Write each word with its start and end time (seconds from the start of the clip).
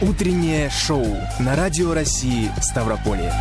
Утреннее 0.00 0.70
шоу 0.70 1.04
на 1.40 1.56
Радио 1.56 1.92
России 1.92 2.52
Ставрополье. 2.60 3.32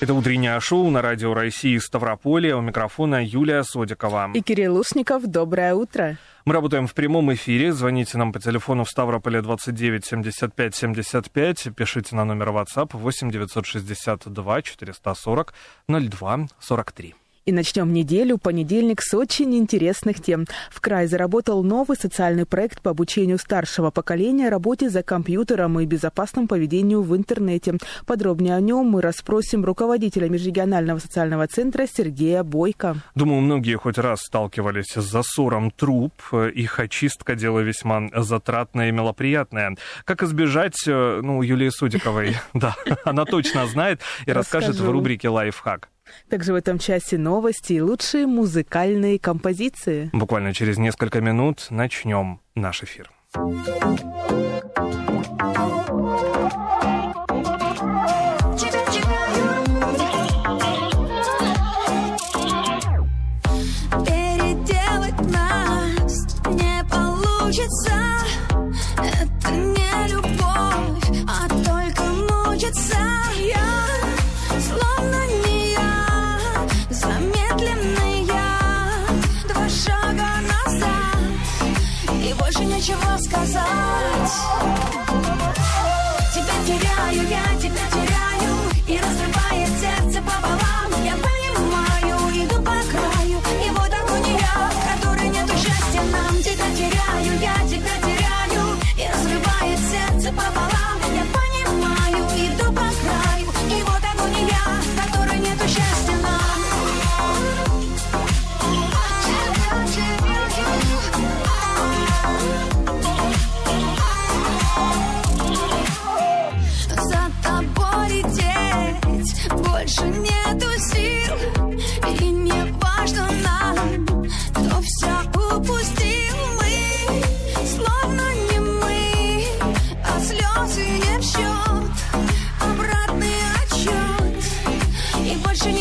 Это 0.00 0.14
утреннее 0.14 0.60
шоу 0.60 0.88
на 0.88 1.02
Радио 1.02 1.34
России 1.34 1.78
Ставрополье. 1.78 2.54
У 2.54 2.60
микрофона 2.60 3.24
Юлия 3.24 3.64
Содикова. 3.64 4.30
И 4.34 4.40
Кирилл 4.40 4.76
Ушников. 4.76 5.26
Доброе 5.26 5.74
утро. 5.74 6.16
Мы 6.44 6.54
работаем 6.54 6.86
в 6.86 6.94
прямом 6.94 7.34
эфире. 7.34 7.72
Звоните 7.72 8.18
нам 8.18 8.32
по 8.32 8.38
телефону 8.38 8.84
в 8.84 8.88
Ставрополе 8.88 9.42
29 9.42 10.06
75 10.06 10.72
75. 10.72 11.68
Пишите 11.74 12.14
на 12.14 12.24
номер 12.24 12.50
WhatsApp 12.50 12.90
8 12.92 13.32
962 13.32 14.62
440 14.62 15.54
02 15.88 16.46
43. 16.60 17.14
И 17.44 17.50
начнем 17.50 17.92
неделю, 17.92 18.38
понедельник, 18.38 19.02
с 19.02 19.14
очень 19.14 19.56
интересных 19.56 20.22
тем. 20.22 20.46
В 20.70 20.80
край 20.80 21.08
заработал 21.08 21.64
новый 21.64 21.96
социальный 21.96 22.46
проект 22.46 22.80
по 22.80 22.92
обучению 22.92 23.36
старшего 23.36 23.90
поколения 23.90 24.48
работе 24.48 24.88
за 24.88 25.02
компьютером 25.02 25.80
и 25.80 25.84
безопасному 25.84 26.46
поведению 26.46 27.02
в 27.02 27.16
интернете. 27.16 27.78
Подробнее 28.06 28.54
о 28.54 28.60
нем 28.60 28.86
мы 28.86 29.02
расспросим 29.02 29.64
руководителя 29.64 30.28
Межрегионального 30.28 31.00
социального 31.00 31.48
центра 31.48 31.86
Сергея 31.92 32.44
Бойко. 32.44 32.98
Думаю, 33.16 33.40
многие 33.40 33.76
хоть 33.76 33.98
раз 33.98 34.20
сталкивались 34.20 34.92
с 34.92 35.02
засором 35.02 35.72
труб. 35.72 36.12
Их 36.54 36.78
очистка– 36.78 37.34
дело 37.42 37.58
весьма 37.58 38.02
затратное 38.14 38.90
и 38.90 38.92
малоприятное. 38.92 39.76
Как 40.04 40.22
избежать, 40.22 40.76
э, 40.86 41.20
ну, 41.24 41.42
Юлии 41.42 41.70
Судиковой, 41.70 42.36
да, 42.54 42.76
она 43.04 43.24
точно 43.24 43.66
знает 43.66 44.00
и 44.26 44.32
расскажет 44.32 44.76
в 44.76 44.88
рубрике 44.88 45.28
«Лайфхак». 45.28 45.88
Также 46.32 46.54
в 46.54 46.56
этом 46.56 46.78
часе 46.78 47.18
новости 47.18 47.74
и 47.74 47.82
лучшие 47.82 48.26
музыкальные 48.26 49.18
композиции. 49.18 50.08
Буквально 50.14 50.54
через 50.54 50.78
несколько 50.78 51.20
минут 51.20 51.66
начнем 51.68 52.40
наш 52.54 52.82
эфир. 52.82 53.10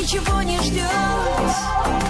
ничего 0.01 0.41
не 0.41 0.57
ждет. 0.59 2.00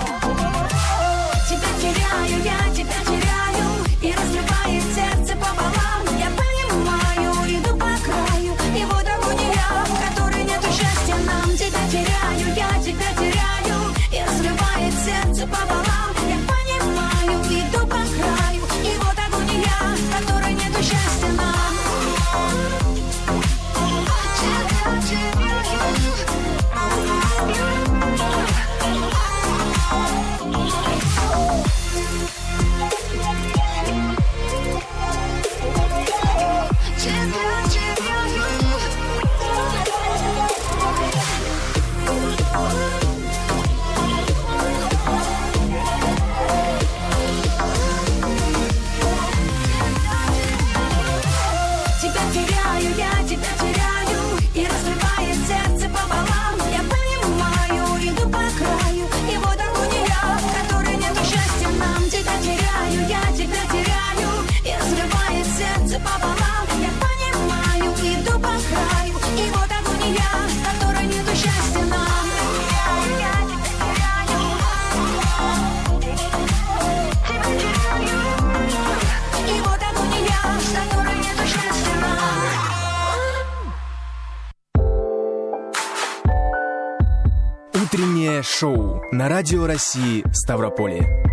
Шоу 88.62 89.02
на 89.12 89.28
Радио 89.28 89.66
России 89.66 90.24
Ставрополье. 90.32 91.31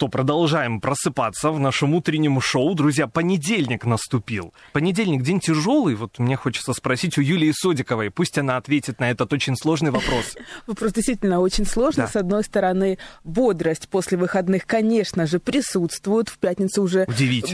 Что, 0.00 0.08
продолжаем 0.08 0.80
просыпаться 0.80 1.50
в 1.50 1.60
нашем 1.60 1.94
утреннем 1.94 2.40
шоу. 2.40 2.74
Друзья, 2.74 3.06
понедельник 3.06 3.84
наступил. 3.84 4.54
Понедельник 4.72 5.22
день 5.22 5.40
тяжелый. 5.40 5.94
Вот 5.94 6.18
мне 6.18 6.36
хочется 6.36 6.72
спросить 6.72 7.18
у 7.18 7.20
Юлии 7.20 7.52
Содиковой. 7.54 8.10
Пусть 8.10 8.38
она 8.38 8.56
ответит 8.56 8.98
на 8.98 9.10
этот 9.10 9.30
очень 9.34 9.56
сложный 9.56 9.90
вопрос. 9.90 10.38
Вопрос 10.66 10.94
действительно 10.94 11.40
очень 11.40 11.66
сложный. 11.66 12.08
С 12.08 12.16
одной 12.16 12.44
стороны, 12.44 12.96
бодрость 13.24 13.90
после 13.90 14.16
выходных, 14.16 14.64
конечно 14.64 15.26
же, 15.26 15.38
присутствует. 15.38 16.30
В 16.30 16.38
пятницу 16.38 16.82
уже 16.82 17.06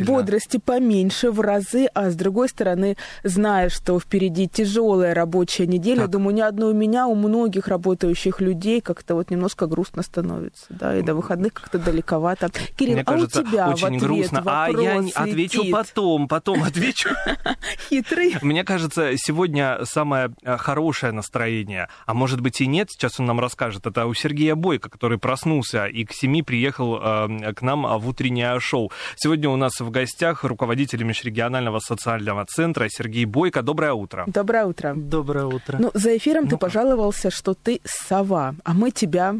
бодрости 0.06 0.58
поменьше 0.58 1.32
в 1.32 1.40
разы. 1.40 1.86
А 1.94 2.10
с 2.10 2.14
другой 2.14 2.48
стороны, 2.48 2.96
зная, 3.24 3.70
что 3.70 3.98
впереди 3.98 4.46
тяжелая 4.46 5.14
рабочая 5.14 5.66
неделя, 5.66 6.06
думаю, 6.06 6.36
ни 6.36 6.42
одной 6.42 6.70
у 6.70 6.76
меня, 6.76 7.08
у 7.08 7.16
многих 7.16 7.66
работающих 7.66 8.40
людей 8.40 8.80
как-то 8.80 9.16
вот 9.16 9.30
немножко 9.30 9.66
грустно 9.66 10.04
становится. 10.04 10.66
Да, 10.68 10.96
и 10.96 11.02
до 11.02 11.16
выходных 11.16 11.52
как-то 11.52 11.80
далековато 11.80 12.35
грустновато. 12.36 12.60
Кирилл, 12.76 12.92
Мне 12.94 13.02
а 13.02 13.04
кажется, 13.04 13.40
у 13.40 13.44
тебя 13.44 13.68
очень 13.68 13.98
грустно. 13.98 14.42
А 14.46 14.70
я 14.70 15.00
летит. 15.00 15.16
отвечу 15.16 15.70
потом, 15.70 16.28
потом 16.28 16.62
отвечу. 16.62 17.10
Хитрый. 17.88 18.34
Мне 18.42 18.64
кажется, 18.64 19.12
сегодня 19.16 19.84
самое 19.84 20.32
э, 20.42 20.56
хорошее 20.56 21.12
настроение, 21.12 21.88
а 22.06 22.14
может 22.14 22.40
быть 22.40 22.60
и 22.60 22.66
нет, 22.66 22.90
сейчас 22.90 23.18
он 23.20 23.26
нам 23.26 23.40
расскажет, 23.40 23.86
это 23.86 24.06
у 24.06 24.14
Сергея 24.14 24.54
Бойко, 24.54 24.88
который 24.90 25.18
проснулся 25.18 25.86
и 25.86 26.04
к 26.04 26.12
семи 26.12 26.42
приехал 26.42 26.98
э, 27.00 27.52
к 27.54 27.62
нам 27.62 27.82
в 27.98 28.08
утреннее 28.08 28.58
шоу. 28.60 28.90
Сегодня 29.16 29.48
у 29.48 29.56
нас 29.56 29.80
в 29.80 29.90
гостях 29.90 30.44
руководитель 30.44 31.02
межрегионального 31.04 31.80
социального 31.80 32.44
центра 32.46 32.88
Сергей 32.88 33.24
Бойко. 33.24 33.62
Доброе 33.62 33.92
утро. 33.92 34.24
Доброе 34.26 34.66
утро. 34.66 34.94
Доброе 34.96 35.46
утро. 35.46 35.76
Ну, 35.78 35.90
за 35.94 36.16
эфиром 36.16 36.44
ну 36.44 36.50
ты 36.50 36.56
пожаловался, 36.56 37.30
что 37.30 37.54
ты 37.54 37.80
сова, 37.84 38.54
а 38.64 38.74
мы 38.74 38.90
тебя 38.90 39.36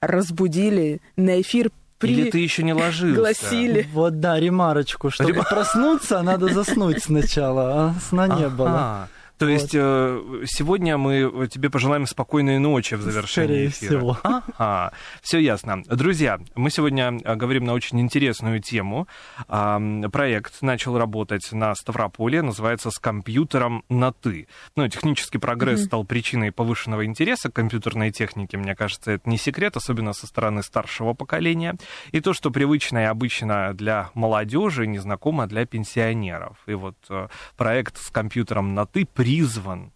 разбудили 0.00 1.00
на 1.16 1.40
эфир 1.40 1.70
при... 1.98 2.12
Или 2.12 2.30
ты 2.30 2.38
еще 2.38 2.62
не 2.62 2.72
ложился? 2.72 3.20
Гласили. 3.20 3.88
Вот 3.92 4.20
да, 4.20 4.38
ремарочку. 4.38 5.10
Чтобы 5.10 5.32
Рем... 5.32 5.44
проснуться, 5.44 6.22
надо 6.22 6.52
заснуть 6.52 7.02
сначала, 7.02 7.62
а 7.74 7.94
сна 8.08 8.28
не 8.28 8.48
было. 8.48 9.08
То 9.38 9.46
вот. 9.46 9.52
есть 9.52 9.70
э, 9.72 10.44
сегодня 10.46 10.98
мы 10.98 11.48
тебе 11.48 11.70
пожелаем 11.70 12.06
спокойной 12.06 12.58
ночи 12.58 12.94
в 12.94 13.02
завершении 13.02 13.68
Скорее 13.68 13.68
эфира. 13.68 13.88
всего. 13.88 14.18
Ага, 14.22 14.92
все 15.22 15.38
ясно. 15.38 15.82
Друзья, 15.84 16.40
мы 16.56 16.70
сегодня 16.70 17.20
э, 17.22 17.36
говорим 17.36 17.64
на 17.64 17.74
очень 17.74 18.00
интересную 18.00 18.60
тему. 18.60 19.06
Проект 19.46 20.62
начал 20.62 20.98
работать 20.98 21.52
на 21.52 21.74
Ставрополе, 21.74 22.42
называется 22.42 22.90
«С 22.90 22.98
компьютером 22.98 23.84
на 23.88 24.12
ты». 24.12 24.48
Ну, 24.74 24.88
технический 24.88 25.38
прогресс 25.38 25.80
mm-hmm. 25.80 25.86
стал 25.86 26.04
причиной 26.04 26.50
повышенного 26.50 27.04
интереса 27.04 27.50
к 27.50 27.54
компьютерной 27.54 28.10
технике, 28.10 28.56
мне 28.56 28.74
кажется, 28.74 29.12
это 29.12 29.30
не 29.30 29.38
секрет, 29.38 29.76
особенно 29.76 30.12
со 30.12 30.26
стороны 30.26 30.62
старшего 30.62 31.14
поколения. 31.14 31.76
И 32.10 32.20
то, 32.20 32.32
что 32.32 32.50
привычно 32.50 32.98
и 32.98 33.04
обычно 33.04 33.72
для 33.74 34.10
молодежи, 34.14 34.86
незнакомо 34.86 35.46
для 35.46 35.64
пенсионеров. 35.66 36.56
И 36.66 36.74
вот 36.74 36.96
э, 37.08 37.28
проект 37.56 37.98
«С 37.98 38.10
компьютером 38.10 38.74
на 38.74 38.84
ты» 38.86 39.06
призван 39.28 39.92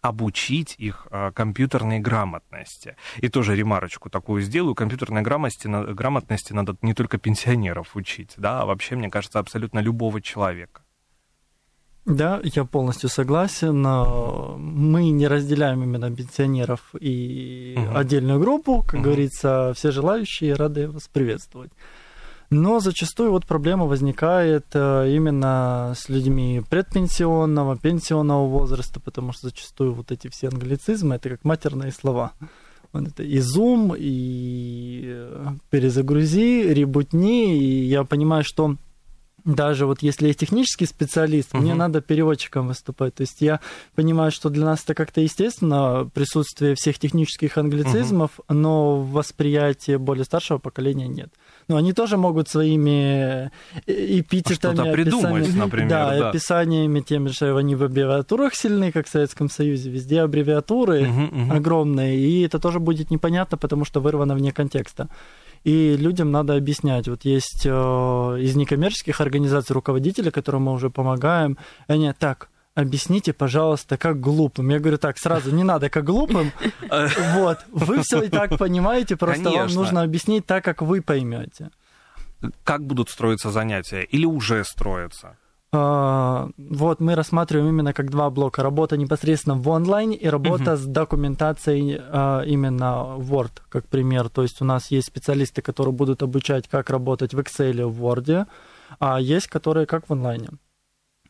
обучить 0.00 0.76
их 0.78 1.08
э, 1.10 1.32
компьютерной 1.32 1.98
грамотности. 1.98 2.94
И 3.16 3.28
тоже 3.28 3.56
ремарочку 3.56 4.10
такую 4.10 4.42
сделаю. 4.42 4.76
Компьютерной 4.76 5.22
грамотности, 5.22 5.66
грамотности 5.66 6.52
надо 6.52 6.76
не 6.82 6.94
только 6.94 7.18
пенсионеров 7.18 7.96
учить, 7.96 8.34
да, 8.36 8.62
а 8.62 8.66
вообще, 8.66 8.94
мне 8.94 9.10
кажется, 9.10 9.40
абсолютно 9.40 9.80
любого 9.80 10.20
человека. 10.20 10.82
Да, 12.04 12.40
я 12.44 12.64
полностью 12.64 13.08
согласен. 13.08 13.82
Мы 13.82 15.10
не 15.10 15.26
разделяем 15.26 15.82
именно 15.82 16.14
пенсионеров 16.14 16.94
и 17.00 17.74
угу. 17.76 17.96
отдельную 17.96 18.38
группу. 18.38 18.82
Как 18.82 18.94
угу. 18.94 19.02
говорится, 19.02 19.72
все 19.74 19.90
желающие 19.90 20.54
рады 20.54 20.88
вас 20.88 21.08
приветствовать. 21.08 21.72
Но 22.50 22.80
зачастую 22.80 23.32
вот 23.32 23.44
проблема 23.46 23.86
возникает 23.86 24.66
э, 24.74 25.14
именно 25.14 25.94
с 25.96 26.08
людьми 26.08 26.62
предпенсионного, 26.68 27.76
пенсионного 27.76 28.46
возраста, 28.46 29.00
потому 29.00 29.32
что 29.32 29.48
зачастую 29.48 29.94
вот 29.94 30.12
эти 30.12 30.28
все 30.28 30.48
англицизмы 30.48 31.16
это 31.16 31.30
как 31.30 31.44
матерные 31.44 31.90
слова. 31.92 32.32
Вот 32.92 33.08
это 33.08 33.22
и 33.22 33.40
зум, 33.40 33.94
и 33.96 35.28
перезагрузи, 35.70 36.72
ребутни, 36.72 37.58
и 37.58 37.84
я 37.84 38.04
понимаю, 38.04 38.44
что 38.44 38.76
даже 39.46 39.86
вот 39.86 40.02
если 40.02 40.26
я 40.26 40.34
технический 40.34 40.86
специалист, 40.86 41.54
uh-huh. 41.54 41.60
мне 41.60 41.74
надо 41.74 42.00
переводчиком 42.00 42.68
выступать. 42.68 43.14
То 43.14 43.22
есть 43.22 43.40
я 43.40 43.60
понимаю, 43.94 44.32
что 44.32 44.50
для 44.50 44.64
нас 44.64 44.82
это 44.82 44.94
как-то 44.94 45.20
естественно, 45.20 46.10
присутствие 46.12 46.74
всех 46.74 46.98
технических 46.98 47.56
англицизмов, 47.56 48.32
uh-huh. 48.38 48.54
но 48.54 49.00
восприятие 49.00 49.98
более 49.98 50.24
старшего 50.24 50.58
поколения 50.58 51.06
нет. 51.06 51.30
Ну, 51.68 51.76
они 51.76 51.92
тоже 51.92 52.16
могут 52.16 52.48
своими 52.48 53.50
э, 53.86 54.20
эпитетами... 54.20 54.92
Придумать, 54.92 55.54
например. 55.54 55.88
Да, 55.88 56.18
да, 56.18 56.28
описаниями 56.28 57.00
тем 57.00 57.28
же, 57.28 57.56
они 57.56 57.76
в 57.76 57.84
аббревиатурах 57.84 58.54
сильны, 58.54 58.90
как 58.90 59.06
в 59.06 59.10
Советском 59.10 59.48
Союзе. 59.48 59.90
Везде 59.90 60.22
аббревиатуры 60.22 61.02
uh-huh, 61.02 61.30
uh-huh. 61.30 61.56
огромные, 61.56 62.18
и 62.18 62.42
это 62.42 62.58
тоже 62.58 62.80
будет 62.80 63.10
непонятно, 63.10 63.56
потому 63.56 63.84
что 63.84 64.00
вырвано 64.00 64.34
вне 64.34 64.52
контекста. 64.52 65.08
И 65.66 65.96
людям 65.96 66.30
надо 66.30 66.54
объяснять. 66.54 67.08
Вот 67.08 67.24
есть 67.24 67.66
э, 67.66 67.68
из 67.68 68.54
некоммерческих 68.54 69.20
организаций 69.20 69.74
руководители, 69.74 70.30
которым 70.30 70.62
мы 70.62 70.72
уже 70.72 70.90
помогаем, 70.90 71.58
они 71.88 72.12
так, 72.12 72.50
объясните, 72.76 73.32
пожалуйста, 73.32 73.96
как 73.96 74.20
глупым. 74.20 74.68
Я 74.68 74.78
говорю, 74.78 74.98
так, 74.98 75.18
сразу 75.18 75.50
не 75.50 75.64
надо 75.64 75.90
как 75.90 76.04
глупым. 76.04 76.52
Вот, 77.34 77.58
вы 77.72 78.02
все 78.02 78.22
и 78.22 78.28
так 78.28 78.56
понимаете, 78.58 79.16
просто 79.16 79.50
вам 79.50 79.68
нужно 79.74 80.02
объяснить 80.02 80.46
так, 80.46 80.62
как 80.62 80.82
вы 80.82 81.02
поймете. 81.02 81.70
Как 82.62 82.86
будут 82.86 83.10
строиться 83.10 83.50
занятия 83.50 84.02
или 84.02 84.24
уже 84.24 84.62
строятся? 84.62 85.36
А, 85.78 86.48
вот 86.56 87.00
мы 87.00 87.14
рассматриваем 87.14 87.68
именно 87.68 87.92
как 87.92 88.10
два 88.10 88.30
блока. 88.30 88.62
Работа 88.62 88.96
непосредственно 88.96 89.56
в 89.56 89.70
онлайне 89.70 90.16
и 90.16 90.28
работа 90.28 90.72
uh-huh. 90.72 90.76
с 90.76 90.86
документацией 90.86 92.00
а, 92.00 92.42
именно 92.42 93.16
Word, 93.18 93.60
как 93.68 93.86
пример. 93.86 94.28
То 94.28 94.42
есть 94.42 94.62
у 94.62 94.64
нас 94.64 94.90
есть 94.90 95.08
специалисты, 95.08 95.60
которые 95.60 95.92
будут 95.92 96.22
обучать, 96.22 96.68
как 96.68 96.90
работать 96.90 97.34
в 97.34 97.38
Excel, 97.38 97.86
в 97.86 98.02
Word, 98.02 98.46
а 98.98 99.20
есть, 99.20 99.48
которые 99.48 99.86
как 99.86 100.08
в 100.08 100.12
онлайне. 100.12 100.48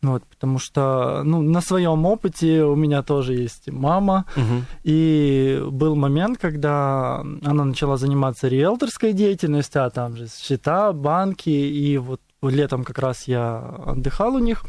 Вот, 0.03 0.23
потому 0.25 0.59
что 0.59 1.23
ну, 1.25 1.43
на 1.43 1.61
своем 1.61 2.05
опыте 2.05 2.63
у 2.63 2.77
меня 2.77 3.03
тоже 3.03 3.35
есть 3.35 3.71
мама, 3.71 4.27
угу. 4.37 4.63
и 4.85 5.63
был 5.71 5.97
момент, 5.97 6.39
когда 6.39 7.21
она 7.43 7.65
начала 7.65 7.97
заниматься 7.97 8.47
риэлторской 8.47 9.13
деятельностью, 9.13 9.85
а 9.85 9.91
там 9.91 10.17
же 10.17 10.29
счета, 10.29 10.93
банки, 10.93 11.49
и 11.49 11.99
вот 11.99 12.21
летом 12.49 12.85
как 12.85 12.99
раз 12.99 13.29
я 13.29 13.59
отдыхал 13.87 14.35
у 14.35 14.39
них, 14.39 14.65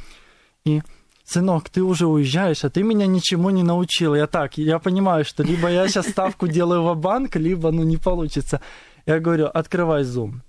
и 0.65 0.81
сынок, 1.23 1.69
ты 1.69 1.83
уже 1.83 2.07
уезжаешь, 2.07 2.63
а 2.63 2.69
ты 2.69 2.83
меня 2.83 3.05
ничему 3.07 3.49
не 3.49 3.63
научил. 3.63 4.15
Я 4.15 4.27
так, 4.27 4.57
я 4.57 4.79
понимаю, 4.79 5.25
что 5.25 5.43
либо 5.43 5.69
я 5.69 5.87
сейчас 5.87 6.07
ставку 6.07 6.47
делаю 6.47 6.83
в 6.83 6.95
банк, 6.97 7.35
либо 7.35 7.71
ну 7.71 7.83
не 7.83 7.97
получится. 7.97 8.61
Я 9.05 9.19
говорю, 9.19 9.47
открывай 9.47 10.03
Zoom. 10.03 10.41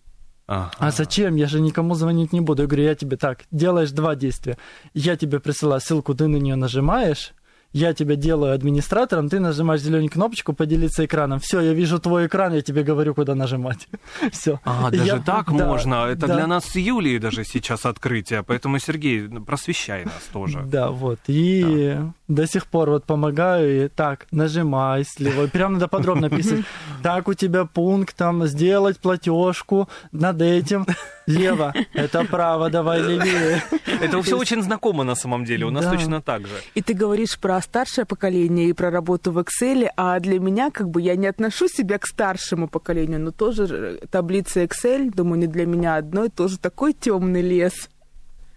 Ага. 0.47 0.71
А 0.79 0.91
зачем? 0.91 1.37
Я 1.37 1.47
же 1.47 1.61
никому 1.61 1.95
звонить 1.95 2.33
не 2.33 2.41
буду. 2.41 2.63
Я 2.63 2.69
говорю, 2.69 2.85
я 2.85 2.95
тебе 2.95 3.17
так, 3.17 3.45
делаешь 3.51 3.91
два 3.91 4.15
действия. 4.15 4.57
Я 4.95 5.17
тебе 5.17 5.41
присылаю 5.41 5.81
ссылку, 5.81 6.15
ты 6.15 6.27
на 6.27 6.37
нее 6.37 6.57
нажимаешь, 6.57 7.35
я 7.73 7.93
тебя 7.93 8.17
делаю 8.17 8.55
администратором, 8.55 9.29
ты 9.29 9.41
нажимаешь 9.41 9.83
зеленую 9.83 10.11
кнопочку 10.11 10.53
поделиться 10.53 11.05
экраном. 11.05 11.39
Все, 11.39 11.61
я 11.61 11.73
вижу 11.73 11.99
твой 11.99 12.27
экран, 12.27 12.55
я 12.55 12.63
тебе 12.63 12.83
говорю, 12.83 13.15
куда 13.15 13.35
нажимать. 13.35 13.89
Все. 14.33 14.61
А, 14.65 14.91
даже 14.91 15.05
я... 15.05 15.19
так 15.19 15.55
да, 15.55 15.67
можно. 15.67 16.07
Это 16.07 16.27
да. 16.27 16.37
для 16.37 16.47
нас 16.47 16.65
с 16.65 16.77
Юлией 16.77 17.19
даже 17.19 17.45
сейчас 17.45 17.85
открытие. 17.85 18.43
Поэтому, 18.43 18.79
Сергей, 18.79 19.29
просвещай 19.29 20.05
нас 20.05 20.29
тоже. 20.33 20.63
Да, 20.67 20.91
вот. 20.91 21.21
И 21.27 21.95
да. 21.97 22.13
До 22.29 22.47
сих 22.47 22.67
пор 22.67 22.91
вот 22.91 23.05
помогаю. 23.05 23.85
И 23.85 23.89
так, 23.89 24.27
нажимай 24.31 25.05
слева. 25.05 25.49
Прям 25.49 25.75
надо 25.75 25.89
подробно 25.89 26.31
писать. 26.37 26.65
Так, 27.03 27.29
у 27.29 27.35
тебя 27.35 27.65
пункт 27.65 28.17
там 28.17 28.47
сделать 28.47 28.99
платежку 28.99 29.89
над 30.13 30.43
этим. 30.43 30.87
Лево, 31.27 31.75
это 31.93 32.25
право, 32.25 32.71
давай 32.71 33.03
левее. 33.03 33.63
Это 34.01 34.23
все 34.23 34.39
очень 34.39 34.63
знакомо 34.63 35.05
на 35.05 35.15
самом 35.15 35.45
деле, 35.45 35.67
у 35.67 35.71
нас 35.71 35.85
точно 35.85 36.23
так 36.23 36.47
же. 36.47 36.55
И 36.75 36.83
ты 36.83 36.95
говоришь 36.95 37.39
про 37.39 37.61
старшее 37.61 38.05
поколение 38.05 38.69
и 38.69 38.73
про 38.73 38.91
работу 38.91 39.33
в 39.33 39.39
Excel, 39.39 39.89
а 39.97 40.21
для 40.21 40.41
меня 40.41 40.71
как 40.71 40.89
бы 40.89 41.03
я 41.03 41.17
не 41.17 41.27
отношу 41.27 41.69
себя 41.69 41.99
к 41.99 42.07
старшему 42.07 42.69
поколению, 42.69 43.21
но 43.21 43.31
тоже 43.31 44.01
таблица 44.11 44.65
Excel, 44.65 45.11
думаю, 45.15 45.39
не 45.41 45.47
для 45.47 45.67
меня 45.67 45.97
одной, 45.97 46.31
тоже 46.31 46.59
такой 46.59 46.95
темный 46.95 47.43
лес. 47.43 47.91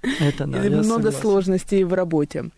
Это 0.01 0.48
да, 0.48 0.65
и 0.65 0.69
много 0.69 1.12
согласен. 1.12 1.22
сложностей 1.22 1.84
в 1.84 1.93
работе. 1.93 2.51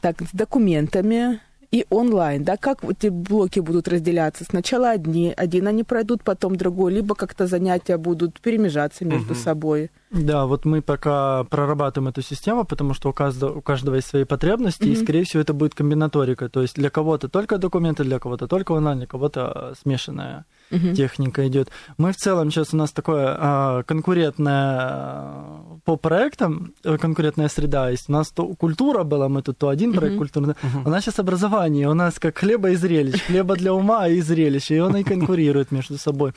Так, 0.00 0.22
с 0.22 0.32
документами, 0.32 1.40
и 1.72 1.86
онлайн, 1.88 2.44
да, 2.44 2.58
как 2.58 2.84
эти 2.84 3.08
блоки 3.08 3.60
будут 3.60 3.88
разделяться? 3.88 4.44
Сначала 4.44 4.90
одни, 4.90 5.32
один 5.34 5.66
они 5.66 5.84
пройдут, 5.84 6.22
потом 6.22 6.56
другой, 6.56 6.92
либо 6.92 7.14
как-то 7.14 7.46
занятия 7.46 7.96
будут 7.96 8.40
перемежаться 8.40 9.06
между 9.06 9.32
угу. 9.32 9.40
собой. 9.40 9.90
Да, 10.10 10.44
вот 10.44 10.66
мы 10.66 10.82
пока 10.82 11.44
прорабатываем 11.44 12.10
эту 12.10 12.20
систему, 12.20 12.64
потому 12.64 12.92
что 12.92 13.08
у 13.08 13.14
каждого, 13.14 13.58
у 13.58 13.62
каждого 13.62 13.94
есть 13.94 14.08
свои 14.08 14.24
потребности, 14.24 14.82
mm-hmm. 14.82 14.92
и, 14.92 15.02
скорее 15.02 15.24
всего, 15.24 15.40
это 15.40 15.54
будет 15.54 15.74
комбинаторика. 15.74 16.50
То 16.50 16.60
есть 16.60 16.74
для 16.74 16.90
кого-то 16.90 17.30
только 17.30 17.56
документы, 17.56 18.04
для 18.04 18.18
кого-то 18.18 18.46
только 18.46 18.72
онлайн, 18.72 18.98
для 18.98 19.06
кого-то 19.06 19.72
смешанная 19.80 20.44
mm-hmm. 20.72 20.94
техника 20.94 21.46
идет. 21.46 21.70
Мы 21.98 22.12
в 22.12 22.16
целом 22.16 22.50
сейчас 22.50 22.74
у 22.74 22.76
нас 22.76 22.92
такое 22.92 23.36
а, 23.38 23.82
конкурентное 23.82 25.42
по 25.84 25.96
проектам, 25.96 26.74
э, 26.84 26.96
конкурентная 26.98 27.48
среда 27.48 27.90
есть. 27.90 28.08
У 28.08 28.12
нас 28.12 28.30
то 28.30 28.46
культура 28.54 29.04
была, 29.04 29.28
мы 29.28 29.42
тут 29.42 29.58
то 29.58 29.68
один 29.68 29.92
проект 29.92 30.14
mm-hmm. 30.14 30.18
культурный, 30.18 30.54
mm-hmm. 30.54 30.86
у 30.86 30.90
нас 30.90 31.04
сейчас 31.04 31.18
образование, 31.18 31.88
у 31.88 31.94
нас 31.94 32.18
как 32.18 32.38
хлеба 32.38 32.70
и 32.70 32.76
зрелищ, 32.76 33.20
хлеба 33.22 33.56
для 33.56 33.72
ума 33.72 34.08
и 34.08 34.20
зрелищ, 34.20 34.70
и 34.70 34.80
он 34.80 34.96
и 34.96 35.04
конкурирует 35.04 35.72
между 35.72 35.98
собой. 35.98 36.32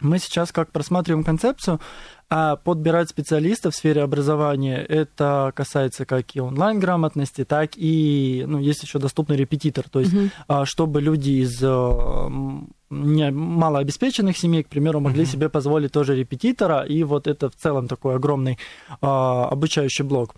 Мы 0.00 0.18
сейчас 0.18 0.50
как 0.52 0.72
просматриваем 0.72 1.24
концепцию, 1.24 1.80
а 2.28 2.56
подбирать 2.56 3.08
специалистов 3.08 3.74
в 3.74 3.76
сфере 3.76 4.02
образования, 4.02 4.78
это 4.78 5.52
касается 5.54 6.04
как 6.04 6.34
и 6.34 6.40
онлайн-грамотности, 6.40 7.44
так 7.44 7.72
и, 7.76 8.44
ну, 8.46 8.58
есть 8.58 8.82
еще 8.82 8.98
доступный 8.98 9.36
репетитор, 9.36 9.88
то 9.88 10.00
есть, 10.00 10.12
mm-hmm. 10.12 10.64
чтобы 10.64 11.00
люди 11.00 11.42
из 11.42 11.62
э, 11.62 12.28
малообеспеченных 13.30 14.38
семей, 14.38 14.62
к 14.62 14.68
примеру, 14.68 15.00
могли 15.00 15.24
mm-hmm. 15.24 15.32
себе 15.32 15.48
позволить 15.48 15.92
тоже 15.92 16.16
репетитора, 16.16 16.82
и 16.82 17.02
вот 17.04 17.26
это 17.26 17.48
в 17.48 17.56
целом 17.56 17.88
такой 17.88 18.16
огромный 18.16 18.58
а, 19.00 19.48
обучающий 19.50 20.04
блок. 20.04 20.34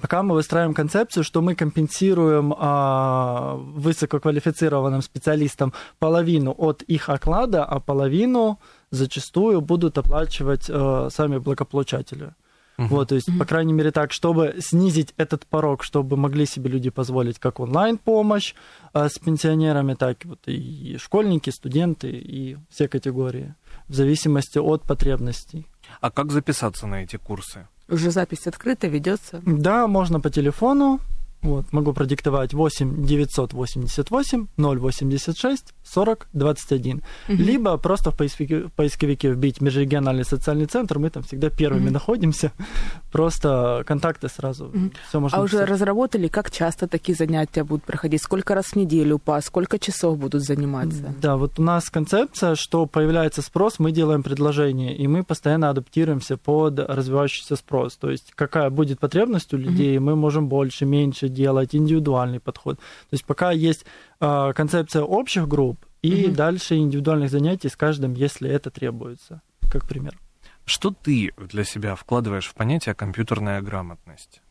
Пока 0.00 0.22
мы 0.22 0.34
выстраиваем 0.34 0.74
концепцию, 0.74 1.24
что 1.24 1.40
мы 1.40 1.54
компенсируем 1.54 2.54
а, 2.56 3.56
высококвалифицированным 3.56 5.02
специалистам 5.02 5.72
половину 5.98 6.54
от 6.56 6.82
их 6.82 7.08
оклада, 7.08 7.64
а 7.64 7.80
половину 7.80 8.60
зачастую 8.90 9.60
будут 9.60 9.98
оплачивать 9.98 10.66
а, 10.68 11.08
сами 11.10 11.38
благополучатели. 11.38 12.34
Uh-huh. 12.78 12.86
Вот, 12.86 13.08
то 13.08 13.16
есть, 13.16 13.28
uh-huh. 13.28 13.38
по 13.38 13.44
крайней 13.44 13.72
мере, 13.72 13.90
так, 13.90 14.12
чтобы 14.12 14.54
снизить 14.60 15.12
этот 15.16 15.44
порог, 15.46 15.82
чтобы 15.82 16.16
могли 16.16 16.46
себе 16.46 16.70
люди 16.70 16.90
позволить 16.90 17.40
как 17.40 17.58
онлайн-помощь 17.58 18.54
э, 18.94 19.08
с 19.08 19.18
пенсионерами, 19.18 19.94
так 19.94 20.24
вот 20.24 20.38
и 20.46 20.96
школьники, 20.98 21.50
студенты 21.50 22.10
и 22.10 22.56
все 22.70 22.86
категории, 22.86 23.54
в 23.88 23.94
зависимости 23.94 24.58
от 24.58 24.82
потребностей. 24.82 25.66
А 26.00 26.10
как 26.12 26.30
записаться 26.30 26.86
на 26.86 27.02
эти 27.02 27.16
курсы? 27.16 27.66
Уже 27.88 28.12
запись 28.12 28.46
открыта, 28.46 28.86
ведется? 28.86 29.42
Да, 29.44 29.86
можно 29.88 30.20
по 30.20 30.30
телефону. 30.30 31.00
Вот, 31.40 31.72
могу 31.72 31.92
продиктовать 31.92 32.52
8 32.52 33.04
988 33.04 34.46
086 34.56 35.74
40 35.84 36.28
21. 36.32 36.96
Угу. 36.96 37.36
Либо 37.36 37.76
просто 37.76 38.10
в 38.10 38.16
поисковике, 38.16 38.66
в 38.66 38.72
поисковике 38.72 39.30
вбить 39.30 39.60
межрегиональный 39.60 40.24
социальный 40.24 40.66
центр, 40.66 40.98
мы 40.98 41.10
там 41.10 41.22
всегда 41.22 41.48
первыми 41.48 41.86
угу. 41.86 41.92
находимся. 41.92 42.52
Просто 43.12 43.84
контакты 43.86 44.28
сразу. 44.28 44.66
Угу. 44.66 44.90
Все 45.08 45.20
можно 45.20 45.38
а 45.38 45.40
написать. 45.42 45.60
уже 45.60 45.72
разработали, 45.72 46.28
как 46.28 46.50
часто 46.50 46.88
такие 46.88 47.14
занятия 47.14 47.62
будут 47.62 47.84
проходить? 47.84 48.22
Сколько 48.22 48.54
раз 48.54 48.66
в 48.66 48.76
неделю 48.76 49.18
по 49.18 49.40
сколько 49.40 49.78
часов 49.78 50.18
будут 50.18 50.42
заниматься? 50.42 51.14
Да, 51.22 51.36
вот 51.36 51.58
у 51.58 51.62
нас 51.62 51.88
концепция, 51.88 52.56
что 52.56 52.86
появляется 52.86 53.42
спрос, 53.42 53.78
мы 53.78 53.92
делаем 53.92 54.22
предложение, 54.22 54.96
и 54.96 55.06
мы 55.06 55.22
постоянно 55.22 55.70
адаптируемся 55.70 56.36
под 56.36 56.80
развивающийся 56.80 57.56
спрос. 57.56 57.96
То 57.96 58.10
есть 58.10 58.32
какая 58.34 58.70
будет 58.70 58.98
потребность 58.98 59.54
у 59.54 59.56
людей, 59.56 59.98
угу. 59.98 60.06
мы 60.06 60.16
можем 60.16 60.48
больше, 60.48 60.84
меньше 60.84 61.27
делать, 61.28 61.74
индивидуальный 61.74 62.40
подход. 62.40 62.78
То 62.78 63.12
есть 63.12 63.24
пока 63.24 63.52
есть 63.52 63.84
э, 64.20 64.52
концепция 64.54 65.02
общих 65.02 65.48
групп 65.48 65.84
и 66.02 66.26
угу. 66.26 66.34
дальше 66.34 66.76
индивидуальных 66.76 67.30
занятий 67.30 67.68
с 67.68 67.76
каждым, 67.76 68.14
если 68.14 68.48
это 68.50 68.70
требуется, 68.70 69.42
как 69.70 69.88
пример. 69.88 70.18
Что 70.64 70.90
ты 70.90 71.32
для 71.36 71.64
себя 71.64 71.94
вкладываешь 71.94 72.46
в 72.46 72.54
понятие 72.54 72.94
компьютерная 72.94 73.62
грамотность? 73.62 74.42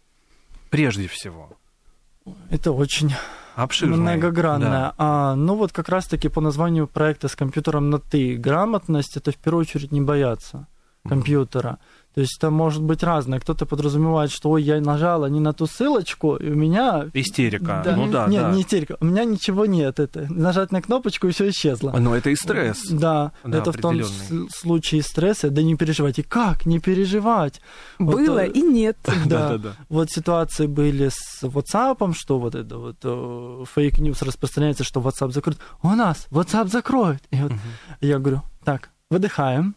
Прежде 0.69 1.07
всего. 1.07 1.57
Это 2.49 2.71
очень 2.71 3.13
Обширный, 3.55 3.97
многогранная. 3.97 4.69
Да. 4.69 4.93
А, 4.97 5.35
ну 5.35 5.55
вот 5.55 5.71
как 5.71 5.89
раз-таки 5.89 6.29
по 6.29 6.41
названию 6.41 6.87
проекта 6.87 7.27
с 7.27 7.35
компьютером 7.35 7.89
на 7.89 7.99
ты. 7.99 8.35
Грамотность 8.35 9.17
это 9.17 9.31
в 9.31 9.37
первую 9.37 9.61
очередь 9.61 9.91
не 9.91 10.01
бояться 10.01 10.67
компьютера. 11.07 11.79
То 12.17 12.21
есть 12.21 12.39
там 12.39 12.55
может 12.55 12.81
быть 12.81 13.03
разное. 13.03 13.39
Кто-то 13.39 13.67
подразумевает, 13.67 14.31
что 14.31 14.49
ой, 14.49 14.63
я 14.63 14.81
нажала 14.81 15.27
не 15.27 15.39
на 15.39 15.53
ту 15.53 15.67
ссылочку, 15.67 16.35
и 16.35 16.49
у 16.49 16.55
меня... 16.55 17.11
Истерика. 17.13 17.83
Да. 17.85 17.95
Ну 17.95 18.11
да, 18.11 18.25
Нет, 18.25 18.41
да. 18.41 18.51
не 18.53 18.63
истерика. 18.63 18.97
У 18.99 19.05
меня 19.05 19.23
ничего 19.23 19.67
нет. 19.67 19.99
Это 19.99 20.25
нажать 20.27 20.71
на 20.71 20.81
кнопочку, 20.81 21.27
и 21.27 21.31
все 21.31 21.49
исчезло. 21.49 21.91
Но 21.91 22.15
это 22.15 22.31
и 22.31 22.35
стресс. 22.35 22.87
Да, 22.89 23.33
да 23.43 23.59
это 23.59 23.71
в 23.71 23.77
том 23.77 24.01
случае 24.49 25.03
стресса. 25.03 25.51
Да 25.51 25.61
не 25.61 25.75
переживайте. 25.75 26.23
Как 26.23 26.65
не 26.65 26.79
переживать? 26.79 27.61
Было 27.99 28.41
вот, 28.41 28.55
и 28.55 28.61
нет. 28.63 28.97
Да, 29.27 29.49
да, 29.49 29.57
да. 29.59 29.69
Вот 29.89 30.09
ситуации 30.09 30.65
были 30.65 31.09
с 31.13 31.43
WhatsApp, 31.43 32.15
что 32.15 32.39
вот 32.39 32.55
это 32.55 32.79
вот 32.79 32.95
э, 33.03 33.63
fake 33.75 33.99
news 33.99 34.23
распространяется, 34.23 34.83
что 34.83 35.01
WhatsApp 35.01 35.33
закроет. 35.33 35.59
У 35.83 35.89
нас 35.89 36.25
WhatsApp 36.31 36.69
закроет. 36.69 37.21
И 37.29 37.35
вот 37.35 37.51
угу. 37.51 37.59
я 38.01 38.17
говорю, 38.17 38.41
так, 38.63 38.89
выдыхаем, 39.11 39.75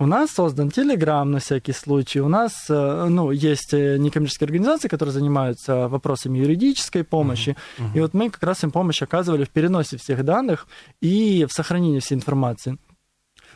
у 0.00 0.06
нас 0.06 0.30
создан 0.30 0.70
Телеграм 0.70 1.30
на 1.30 1.40
всякий 1.40 1.72
случай. 1.72 2.20
У 2.20 2.28
нас 2.28 2.52
э, 2.70 3.06
ну, 3.10 3.30
есть 3.30 3.74
э, 3.74 3.98
некоммерческие 3.98 4.46
организации, 4.46 4.88
которые 4.88 5.12
занимаются 5.12 5.88
вопросами 5.88 6.38
юридической 6.38 7.04
помощи. 7.04 7.50
Uh-huh. 7.50 7.84
Uh-huh. 7.84 7.98
И 7.98 8.00
вот 8.00 8.14
мы 8.14 8.30
как 8.30 8.42
раз 8.42 8.64
им 8.64 8.70
помощь 8.70 9.02
оказывали 9.02 9.44
в 9.44 9.50
переносе 9.50 9.98
всех 9.98 10.24
данных 10.24 10.66
и 11.02 11.46
в 11.46 11.52
сохранении 11.52 12.00
всей 12.00 12.14
информации. 12.14 12.78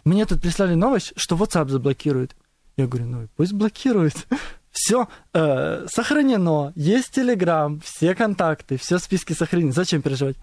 Мне 0.05 0.27
тут 0.27 0.43
прислали 0.43 0.75
новость, 0.75 1.15
что 1.17 1.35
WhatsApp 1.35 1.71
заблокирует. 1.71 2.37
Я 2.77 2.87
говорю, 2.89 3.07
ну 3.07 3.29
пусть 3.37 3.55
блокирует. 3.55 4.27
Все 4.71 5.09
э, 5.33 5.87
сохранено, 5.89 6.73
есть 6.75 7.17
Telegram, 7.17 7.81
все 7.81 8.13
контакты, 8.17 8.77
все 8.77 8.99
списки 8.99 9.33
сохранены. 9.33 9.71
Зачем 9.71 10.03
переживать? 10.03 10.37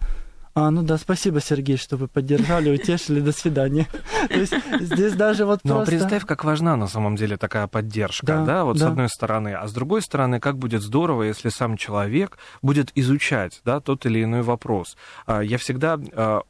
А, 0.54 0.70
ну 0.70 0.82
да, 0.82 0.98
спасибо, 0.98 1.40
Сергей, 1.40 1.78
что 1.78 1.96
вы 1.96 2.08
поддержали, 2.08 2.70
утешили, 2.70 3.20
до 3.20 3.32
свидания. 3.32 3.86
То 4.28 4.38
есть 4.38 4.54
здесь 4.80 5.14
даже 5.14 5.46
вот 5.46 5.60
Но 5.64 5.76
просто... 5.76 5.96
представь, 5.96 6.26
как 6.26 6.44
важна 6.44 6.76
на 6.76 6.88
самом 6.88 7.16
деле 7.16 7.38
такая 7.38 7.66
поддержка, 7.68 8.26
да, 8.26 8.44
да 8.44 8.64
вот 8.64 8.76
да. 8.76 8.86
с 8.86 8.88
одной 8.90 9.08
стороны. 9.08 9.54
А 9.54 9.66
с 9.66 9.72
другой 9.72 10.02
стороны, 10.02 10.40
как 10.40 10.58
будет 10.58 10.82
здорово, 10.82 11.22
если 11.22 11.48
сам 11.48 11.78
человек 11.78 12.38
будет 12.60 12.92
изучать, 12.94 13.62
да, 13.64 13.80
тот 13.80 14.04
или 14.04 14.22
иной 14.22 14.42
вопрос. 14.42 14.96
А, 15.26 15.40
я 15.40 15.56
всегда 15.56 15.98
а, 16.12 16.42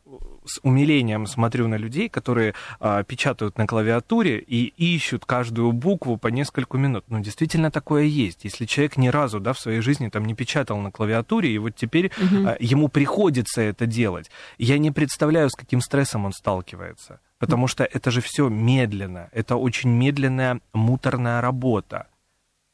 с 0.45 0.61
умилением 0.63 1.27
смотрю 1.27 1.69
на 1.69 1.77
людей, 1.77 2.09
которые 2.09 2.55
а, 2.81 3.03
печатают 3.03 3.59
на 3.59 3.67
клавиатуре 3.67 4.39
и 4.39 4.67
ищут 4.67 5.25
каждую 5.25 5.73
букву 5.73 6.17
по 6.17 6.29
несколько 6.29 6.79
минут. 6.79 7.05
Ну, 7.09 7.21
действительно 7.21 7.71
такое 7.71 8.05
есть. 8.05 8.45
Если 8.45 8.67
человек 8.67 8.97
ни 8.97 9.09
разу 9.09 9.41
да, 9.41 9.53
в 9.53 9.59
своей 9.59 9.81
жизни 9.81 10.09
там 10.09 10.25
не 10.25 10.35
печатал 10.35 10.79
на 10.79 10.91
клавиатуре, 10.91 11.51
и 11.51 11.59
вот 11.59 11.75
теперь 11.77 12.07
угу. 12.07 12.49
а, 12.49 12.57
ему 12.61 12.89
приходится 12.89 13.63
это 13.63 13.87
делать, 13.87 14.31
я 14.59 14.79
не 14.79 14.91
представляю, 14.91 15.51
с 15.51 15.55
каким 15.55 15.81
стрессом 15.81 16.25
он 16.25 16.33
сталкивается. 16.33 17.21
Потому 17.39 17.67
что 17.67 17.85
это 17.85 18.11
же 18.11 18.21
все 18.21 18.49
медленно. 18.49 19.29
Это 19.33 19.57
очень 19.57 19.91
медленная, 19.91 20.61
муторная 20.73 21.41
работа. 21.41 22.07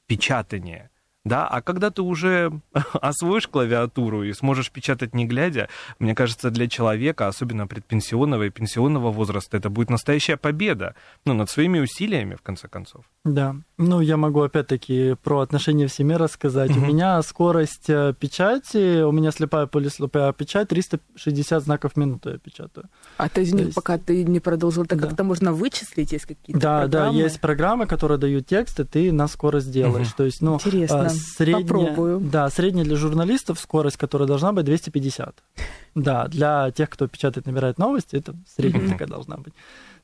Печатание 0.06 0.90
да, 1.24 1.46
а 1.46 1.60
когда 1.60 1.90
ты 1.90 2.02
уже 2.02 2.52
освоишь 2.92 3.48
клавиатуру 3.48 4.22
и 4.22 4.32
сможешь 4.32 4.70
печатать 4.70 5.14
не 5.14 5.26
глядя, 5.26 5.68
мне 5.98 6.14
кажется, 6.14 6.50
для 6.50 6.68
человека, 6.68 7.28
особенно 7.28 7.66
предпенсионного 7.66 8.44
и 8.44 8.50
пенсионного 8.50 9.10
возраста, 9.10 9.56
это 9.56 9.68
будет 9.68 9.90
настоящая 9.90 10.36
победа, 10.36 10.94
ну, 11.24 11.34
над 11.34 11.50
своими 11.50 11.80
усилиями, 11.80 12.34
в 12.34 12.42
конце 12.42 12.68
концов. 12.68 13.04
Да, 13.24 13.56
ну, 13.76 14.00
я 14.00 14.16
могу 14.16 14.42
опять-таки 14.42 15.16
про 15.22 15.40
отношения 15.40 15.86
в 15.86 15.92
семье 15.92 16.16
рассказать. 16.16 16.70
Угу. 16.70 16.80
У 16.80 16.86
меня 16.86 17.20
скорость 17.22 17.90
э, 17.90 18.14
печати, 18.18 19.02
у 19.02 19.12
меня 19.12 19.30
слепая 19.30 19.66
полислепая 19.66 20.32
печать, 20.32 20.68
360 20.68 21.62
знаков 21.62 21.92
в 21.94 21.96
минуту 21.96 22.30
я 22.30 22.38
печатаю. 22.38 22.88
А 23.16 23.28
ты, 23.28 23.42
есть... 23.42 23.74
пока 23.74 23.98
ты 23.98 24.24
не 24.24 24.40
продолжил, 24.40 24.86
так 24.86 25.00
да. 25.00 25.08
как-то 25.08 25.24
можно 25.24 25.52
вычислить, 25.52 26.12
есть 26.12 26.26
какие-то 26.26 26.60
Да, 26.60 26.80
программы? 26.82 27.18
да, 27.18 27.24
есть 27.24 27.40
программы, 27.40 27.86
которые 27.86 28.18
дают 28.18 28.46
тексты, 28.46 28.84
ты 28.84 29.12
на 29.12 29.28
скорость 29.28 29.70
делаешь. 29.70 30.08
Угу. 30.08 30.16
То 30.16 30.24
есть, 30.24 30.40
ну, 30.40 30.54
Интересно 30.54 31.07
средняя, 31.08 31.62
Попробую. 31.62 32.20
Да, 32.20 32.48
средняя 32.50 32.84
для 32.84 32.96
журналистов 32.96 33.60
скорость, 33.60 33.96
которая 33.96 34.26
должна 34.28 34.52
быть 34.52 34.64
250. 34.64 35.42
Да, 35.94 36.28
для 36.28 36.70
тех, 36.70 36.90
кто 36.90 37.08
печатает, 37.08 37.46
набирает 37.46 37.78
новости, 37.78 38.16
это 38.16 38.34
средняя 38.46 38.88
такая 38.88 39.08
должна 39.08 39.36
быть. 39.36 39.54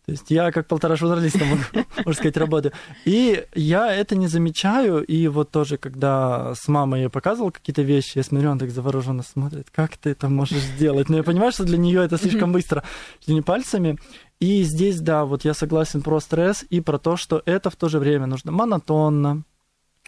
То 0.07 0.13
есть 0.13 0.31
я 0.31 0.53
как 0.53 0.67
полтора 0.67 0.97
журналиста, 0.97 1.45
могу, 1.47 1.63
можно 1.97 2.13
сказать, 2.13 2.37
работаю. 2.37 2.75
И 3.07 3.47
я 3.55 3.91
это 3.95 4.17
не 4.17 4.27
замечаю. 4.27 5.03
И 5.03 5.29
вот 5.29 5.51
тоже, 5.51 5.79
когда 5.79 6.55
с 6.55 6.69
мамой 6.69 7.03
я 7.03 7.11
показывал 7.11 7.51
какие-то 7.51 7.81
вещи, 7.81 8.19
я 8.19 8.23
смотрю, 8.23 8.51
она 8.51 8.61
так 8.61 8.71
завороженно 8.71 9.23
смотрит, 9.23 9.69
как 9.71 9.97
ты 9.97 10.11
это 10.11 10.29
можешь 10.29 10.59
сделать. 10.59 11.09
Но 11.09 11.17
я 11.17 11.23
понимаю, 11.23 11.53
что 11.53 11.65
для 11.65 11.79
нее 11.79 12.05
это 12.05 12.19
слишком 12.19 12.53
быстро. 12.53 12.85
Не 13.27 13.41
пальцами. 13.41 13.99
И 14.41 14.63
здесь, 14.65 15.01
да, 15.01 15.25
вот 15.25 15.47
я 15.47 15.55
согласен 15.55 16.03
про 16.03 16.21
стресс 16.21 16.67
и 16.69 16.83
про 16.83 16.99
то, 16.99 17.17
что 17.17 17.43
это 17.47 17.71
в 17.71 17.77
то 17.77 17.89
же 17.89 17.99
время 17.99 18.27
нужно 18.27 18.53
монотонно, 18.53 19.45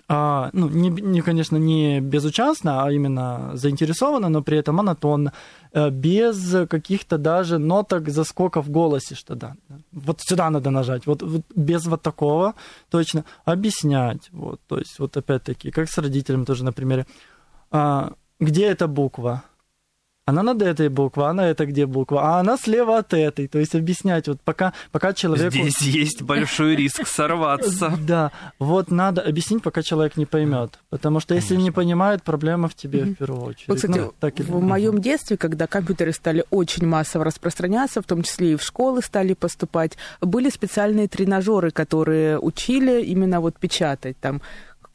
ну, 0.09 0.69
не, 0.69 0.89
не, 0.91 1.21
конечно, 1.21 1.57
не 1.57 2.01
безучастно, 2.01 2.85
а 2.85 2.93
именно 2.93 3.51
заинтересованно, 3.55 4.29
но 4.29 4.43
при 4.43 4.59
этом 4.59 4.77
монотонно, 4.77 5.33
э, 5.73 5.91
без 5.91 6.69
каких-то 6.69 7.19
даже 7.19 7.59
ноток 7.59 8.09
заскоков 8.09 8.67
в 8.67 8.71
голосе, 8.71 9.17
что 9.17 9.35
да, 9.35 9.57
вот 9.93 10.21
сюда 10.21 10.51
надо 10.51 10.71
нажать, 10.71 11.07
вот, 11.07 11.23
вот 11.23 11.43
без 11.57 11.87
вот 11.87 12.03
такого 12.03 12.55
точно 12.89 13.25
объяснять, 13.45 14.29
вот, 14.33 14.61
то 14.69 14.79
есть 14.79 14.99
вот 15.01 15.17
опять-таки, 15.17 15.73
как 15.73 15.89
с 15.89 15.99
родителями 15.99 16.45
тоже 16.45 16.65
на 16.65 16.73
примере, 16.73 17.07
а, 17.73 18.13
где 18.39 18.67
эта 18.67 18.87
буква, 18.87 19.43
она 20.26 20.42
над 20.42 20.61
этой 20.61 20.88
буквой, 20.88 21.28
она 21.28 21.49
это 21.49 21.66
где 21.66 21.87
буква, 21.87 22.21
а 22.21 22.40
она 22.40 22.56
слева 22.56 22.99
от 22.99 23.14
этой. 23.14 23.47
То 23.47 23.61
есть 23.61 23.76
объяснять, 23.76 24.26
вот 24.26 24.40
пока, 24.40 24.73
пока 24.90 25.12
человек... 25.12 25.52
Здесь 25.52 25.80
есть 25.83 26.23
большой 26.23 26.75
риск 26.75 27.06
сорваться. 27.06 27.95
Да, 28.06 28.30
вот 28.59 28.90
надо 28.90 29.23
объяснить, 29.23 29.62
пока 29.62 29.83
человек 29.83 30.16
не 30.16 30.26
поймет. 30.26 30.78
Потому 30.90 31.18
что 31.21 31.35
если 31.35 31.56
не 31.56 31.71
понимает, 31.71 32.23
проблема 32.23 32.68
в 32.68 32.75
тебе 32.75 33.04
в 33.04 33.14
первую 33.14 33.42
очередь. 33.42 33.68
Вот, 33.68 33.76
кстати, 33.76 34.45
ну, 34.49 34.59
в 34.59 34.62
моем 34.62 35.00
детстве, 35.00 35.37
когда 35.37 35.66
компьютеры 35.66 36.12
стали 36.12 36.45
очень 36.50 36.87
массово 36.87 37.25
распространяться, 37.25 38.02
в 38.02 38.04
том 38.04 38.23
числе 38.23 38.52
и 38.52 38.56
в 38.56 38.62
школы 38.62 39.02
стали 39.02 39.35
поступать, 39.35 39.97
были 40.21 40.50
специальные 40.50 41.09
тренажеры, 41.09 41.71
которые 41.71 42.38
учили 42.38 43.02
именно 43.02 43.40
вот 43.40 43.59
печатать 43.59 44.18
там 44.21 44.40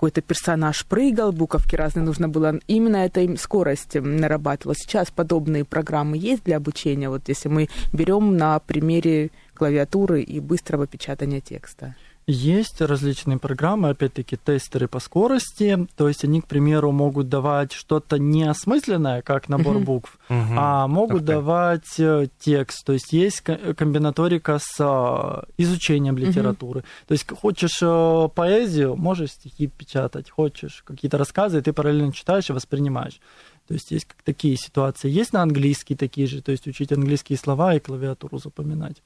какой-то 0.01 0.22
персонаж 0.22 0.84
прыгал, 0.88 1.31
буковки 1.31 1.75
разные 1.75 2.03
нужно 2.03 2.27
было. 2.27 2.60
Именно 2.65 3.05
этой 3.05 3.38
скорость 3.38 3.93
нарабатывала. 3.93 4.74
Сейчас 4.75 5.12
подобные 5.12 5.63
программы 5.63 6.17
есть 6.17 6.43
для 6.43 6.58
обучения, 6.58 7.08
вот 7.08 7.29
если 7.29 7.50
мы 7.50 7.70
берем 7.93 8.36
на 8.36 8.58
примере 8.58 9.29
клавиатуры 9.53 10.24
и 10.24 10.39
быстрого 10.39 10.88
печатания 10.88 11.39
текста. 11.39 11.93
Есть 12.27 12.81
различные 12.81 13.39
программы, 13.39 13.89
опять-таки 13.89 14.37
тестеры 14.37 14.87
по 14.87 14.99
скорости, 14.99 15.87
то 15.97 16.07
есть 16.07 16.23
они, 16.23 16.41
к 16.41 16.47
примеру, 16.47 16.91
могут 16.91 17.29
давать 17.29 17.71
что-то 17.71 18.19
неосмысленное, 18.19 19.23
как 19.23 19.49
набор 19.49 19.77
uh-huh. 19.77 19.83
букв, 19.83 20.19
uh-huh. 20.29 20.55
а 20.55 20.87
могут 20.87 21.23
okay. 21.23 21.25
давать 21.25 21.99
э, 21.99 22.27
текст, 22.39 22.85
то 22.85 22.93
есть 22.93 23.11
есть 23.11 23.41
комбинаторика 23.41 24.59
с 24.61 24.75
э, 24.79 25.51
изучением 25.57 26.17
литературы. 26.17 26.81
Uh-huh. 26.81 27.07
То 27.07 27.11
есть 27.13 27.27
хочешь 27.27 27.79
э, 27.81 28.29
поэзию, 28.35 28.95
можешь 28.95 29.31
стихи 29.31 29.65
печатать, 29.65 30.29
хочешь 30.29 30.83
какие-то 30.85 31.17
рассказы, 31.17 31.61
ты 31.61 31.73
параллельно 31.73 32.13
читаешь 32.13 32.49
и 32.51 32.53
воспринимаешь. 32.53 33.19
То 33.67 33.73
есть 33.73 33.89
есть 33.91 34.07
такие 34.23 34.57
ситуации. 34.57 35.09
Есть 35.09 35.33
на 35.33 35.41
английский 35.41 35.95
такие 35.95 36.27
же, 36.27 36.41
то 36.41 36.51
есть 36.51 36.67
учить 36.67 36.91
английские 36.91 37.37
слова 37.37 37.73
и 37.73 37.79
клавиатуру 37.79 38.37
запоминать. 38.37 39.01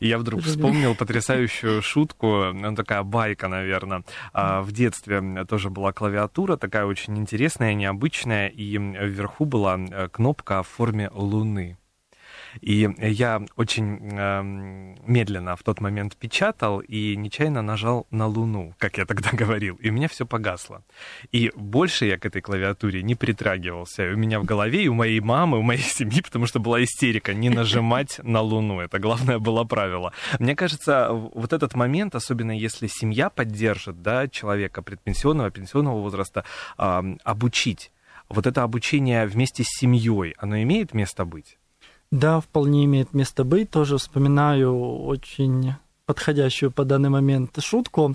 Я 0.00 0.18
вдруг 0.18 0.42
вспомнил 0.42 0.94
потрясающую 0.94 1.82
шутку, 1.82 2.52
ну, 2.52 2.74
такая 2.74 3.02
байка, 3.02 3.48
наверное. 3.48 4.04
А, 4.32 4.62
в 4.62 4.72
детстве 4.72 5.44
тоже 5.48 5.70
была 5.70 5.92
клавиатура, 5.92 6.56
такая 6.56 6.84
очень 6.84 7.18
интересная, 7.18 7.74
необычная, 7.74 8.48
и 8.48 8.78
вверху 8.78 9.44
была 9.44 9.78
э, 9.78 10.08
кнопка 10.08 10.62
в 10.62 10.68
форме 10.68 11.10
луны. 11.12 11.79
И 12.60 12.88
я 12.98 13.42
очень 13.56 13.98
э, 14.12 14.42
медленно 15.06 15.56
в 15.56 15.62
тот 15.62 15.80
момент 15.80 16.16
печатал 16.16 16.80
и 16.80 17.16
нечаянно 17.16 17.62
нажал 17.62 18.06
на 18.10 18.26
Луну, 18.26 18.74
как 18.78 18.98
я 18.98 19.06
тогда 19.06 19.30
говорил, 19.32 19.76
и 19.76 19.90
у 19.90 19.92
меня 19.92 20.08
все 20.08 20.26
погасло. 20.26 20.82
И 21.32 21.52
больше 21.54 22.06
я 22.06 22.18
к 22.18 22.26
этой 22.26 22.42
клавиатуре 22.42 23.02
не 23.02 23.14
притрагивался. 23.14 24.10
У 24.12 24.16
меня 24.16 24.40
в 24.40 24.44
голове 24.44 24.84
и 24.84 24.88
у 24.88 24.94
моей 24.94 25.20
мамы, 25.20 25.58
у 25.58 25.62
моей 25.62 25.82
семьи, 25.82 26.22
потому 26.22 26.46
что 26.46 26.60
была 26.60 26.82
истерика, 26.82 27.34
не 27.34 27.50
нажимать 27.50 28.18
на 28.22 28.40
Луну. 28.40 28.80
Это 28.80 28.98
главное 28.98 29.38
было 29.38 29.64
правило. 29.64 30.12
Мне 30.38 30.56
кажется, 30.56 31.08
вот 31.10 31.52
этот 31.52 31.74
момент, 31.74 32.14
особенно 32.14 32.56
если 32.56 32.86
семья 32.86 33.30
поддержит 33.30 34.02
да, 34.02 34.28
человека 34.28 34.82
предпенсионного, 34.82 35.50
пенсионного 35.50 36.00
возраста, 36.00 36.44
э, 36.78 37.02
обучить. 37.24 37.92
Вот 38.28 38.46
это 38.46 38.62
обучение 38.62 39.26
вместе 39.26 39.64
с 39.64 39.78
семьей, 39.80 40.34
оно 40.38 40.62
имеет 40.62 40.94
место 40.94 41.24
быть? 41.24 41.58
Да, 42.10 42.40
вполне 42.40 42.84
имеет 42.84 43.14
место 43.14 43.44
быть. 43.44 43.70
Тоже 43.70 43.98
вспоминаю 43.98 45.00
очень 45.04 45.74
подходящую 46.06 46.72
по 46.72 46.84
данный 46.84 47.08
момент 47.08 47.62
шутку. 47.62 48.14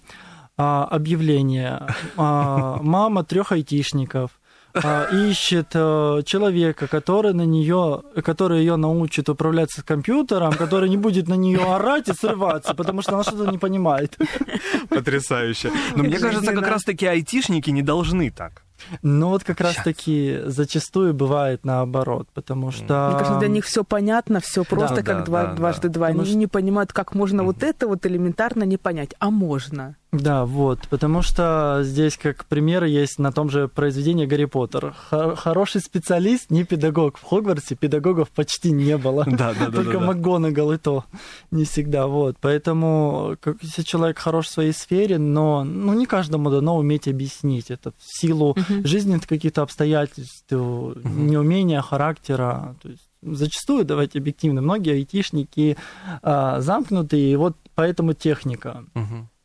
А, 0.58 0.86
объявление. 0.86 1.88
А, 2.18 2.80
мама 2.82 3.24
трех 3.24 3.52
айтишников 3.52 4.32
а, 4.74 5.08
ищет 5.12 5.68
а, 5.74 6.22
человека, 6.24 6.88
который 6.88 7.34
на 7.34 7.46
нее, 7.46 8.04
который 8.24 8.60
ее 8.60 8.76
научит 8.76 9.30
управляться 9.30 9.82
с 9.82 9.84
компьютером, 9.84 10.54
который 10.54 10.90
не 10.90 10.98
будет 10.98 11.28
на 11.30 11.36
нее 11.36 11.60
орать 11.60 12.10
и 12.10 12.14
срываться, 12.14 12.74
потому 12.74 13.02
что 13.02 13.14
она 13.16 13.24
что-то 13.24 13.50
не 13.50 13.58
понимает. 13.58 14.18
Потрясающе. 14.90 15.72
Но 15.96 16.04
мне 16.04 16.20
кажется, 16.20 16.54
как 16.54 16.68
раз-таки 16.68 17.06
айтишники 17.06 17.70
не 17.70 17.82
должны 17.82 18.30
так. 18.30 18.65
Ну 19.02 19.30
вот 19.30 19.44
как 19.44 19.62
раз-таки 19.62 20.42
зачастую 20.46 21.14
бывает 21.14 21.66
наоборот, 21.66 22.28
потому 22.34 22.72
что... 22.72 23.10
Мне 23.10 23.20
кажется, 23.20 23.40
для 23.40 23.48
них 23.48 23.66
все 23.66 23.84
понятно, 23.84 24.40
все 24.40 24.64
просто, 24.64 24.98
да, 24.98 25.04
как 25.04 25.18
да, 25.20 25.24
два, 25.24 25.44
да, 25.46 25.54
дважды 25.54 25.90
два. 25.90 26.08
Они 26.08 26.26
что... 26.26 26.36
не 26.36 26.48
понимают, 26.48 26.94
как 26.94 27.16
можно 27.16 27.42
mm-hmm. 27.42 27.46
вот 27.46 27.64
это 27.64 27.88
вот 27.88 28.06
элементарно 28.06 28.64
не 28.64 28.78
понять, 28.78 29.12
а 29.20 29.32
можно. 29.32 29.96
Да, 30.22 30.46
вот, 30.46 30.88
потому 30.90 31.22
что 31.22 31.80
здесь 31.84 32.18
как 32.18 32.46
пример 32.46 32.84
есть 32.86 33.20
на 33.20 33.32
том 33.32 33.50
же 33.50 33.68
произведении 33.68 34.26
Гарри 34.26 34.46
Поттер. 34.46 34.94
Хороший 35.10 35.82
специалист, 35.82 36.50
не 36.50 36.64
педагог. 36.64 37.18
В 37.18 37.24
Хогвартсе 37.24 37.76
педагогов 37.76 38.30
почти 38.30 38.72
не 38.72 38.98
было. 38.98 39.26
Да, 39.36 39.54
да, 39.54 39.68
да. 39.68 39.72
Только 39.72 40.00
да, 40.00 40.06
МакГонагал 40.06 40.72
и 40.72 40.78
то 40.78 41.04
не 41.52 41.66
всегда. 41.66 42.08
Вот, 42.08 42.38
поэтому 42.40 43.36
как, 43.42 43.58
если 43.62 43.82
человек 43.82 44.18
хорош 44.18 44.48
в 44.48 44.52
своей 44.52 44.72
сфере, 44.72 45.18
но 45.18 45.66
ну, 45.66 45.94
не 45.94 46.06
каждому 46.06 46.50
дано 46.50 46.78
уметь 46.78 47.08
объяснить 47.08 47.70
это 47.70 47.92
в 47.92 47.96
силу 48.00 48.56
жизненных 48.70 49.28
каких-то 49.28 49.62
обстоятельств, 49.62 50.50
неумения, 50.52 51.82
характера. 51.82 52.76
То 52.82 52.90
есть 52.90 53.10
зачастую, 53.22 53.84
давайте 53.84 54.20
объективно, 54.20 54.62
многие 54.62 54.94
айтишники 54.94 55.78
а, 56.22 56.62
замкнутые, 56.62 57.34
и 57.34 57.36
вот 57.36 57.58
поэтому 57.76 58.14
техника. 58.14 58.86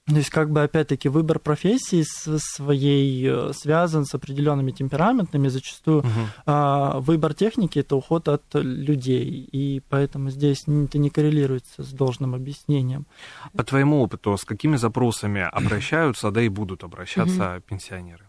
То 0.07 0.16
есть, 0.16 0.30
как 0.30 0.50
бы, 0.50 0.62
опять-таки, 0.62 1.09
выбор 1.09 1.38
профессии 1.38 2.04
своей 2.04 3.28
э, 3.28 3.52
связан 3.52 4.04
с 4.04 4.14
определенными 4.14 4.73
темпераментами. 4.73 5.49
Зачастую 5.49 5.99
угу. 5.99 6.09
а, 6.47 6.99
выбор 7.00 7.35
техники 7.35 7.78
это 7.78 7.95
уход 7.97 8.28
от 8.28 8.42
людей. 8.54 9.49
И 9.52 9.80
поэтому 9.88 10.30
здесь 10.30 10.62
это 10.66 10.99
не 10.99 11.10
коррелируется 11.10 11.84
с 11.84 11.93
должным 11.93 12.34
объяснением. 12.34 13.06
По 13.52 13.63
твоему 13.63 14.02
опыту, 14.02 14.36
с 14.36 14.45
какими 14.45 14.76
запросами 14.76 15.41
обращаются, 15.52 16.30
да 16.30 16.43
и 16.43 16.49
будут 16.49 16.82
обращаться 16.82 17.56
угу. 17.56 17.63
пенсионеры? 17.69 18.28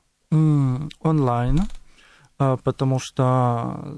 Онлайн, 1.02 1.62
а, 2.38 2.58
потому 2.58 3.00
что 3.00 3.98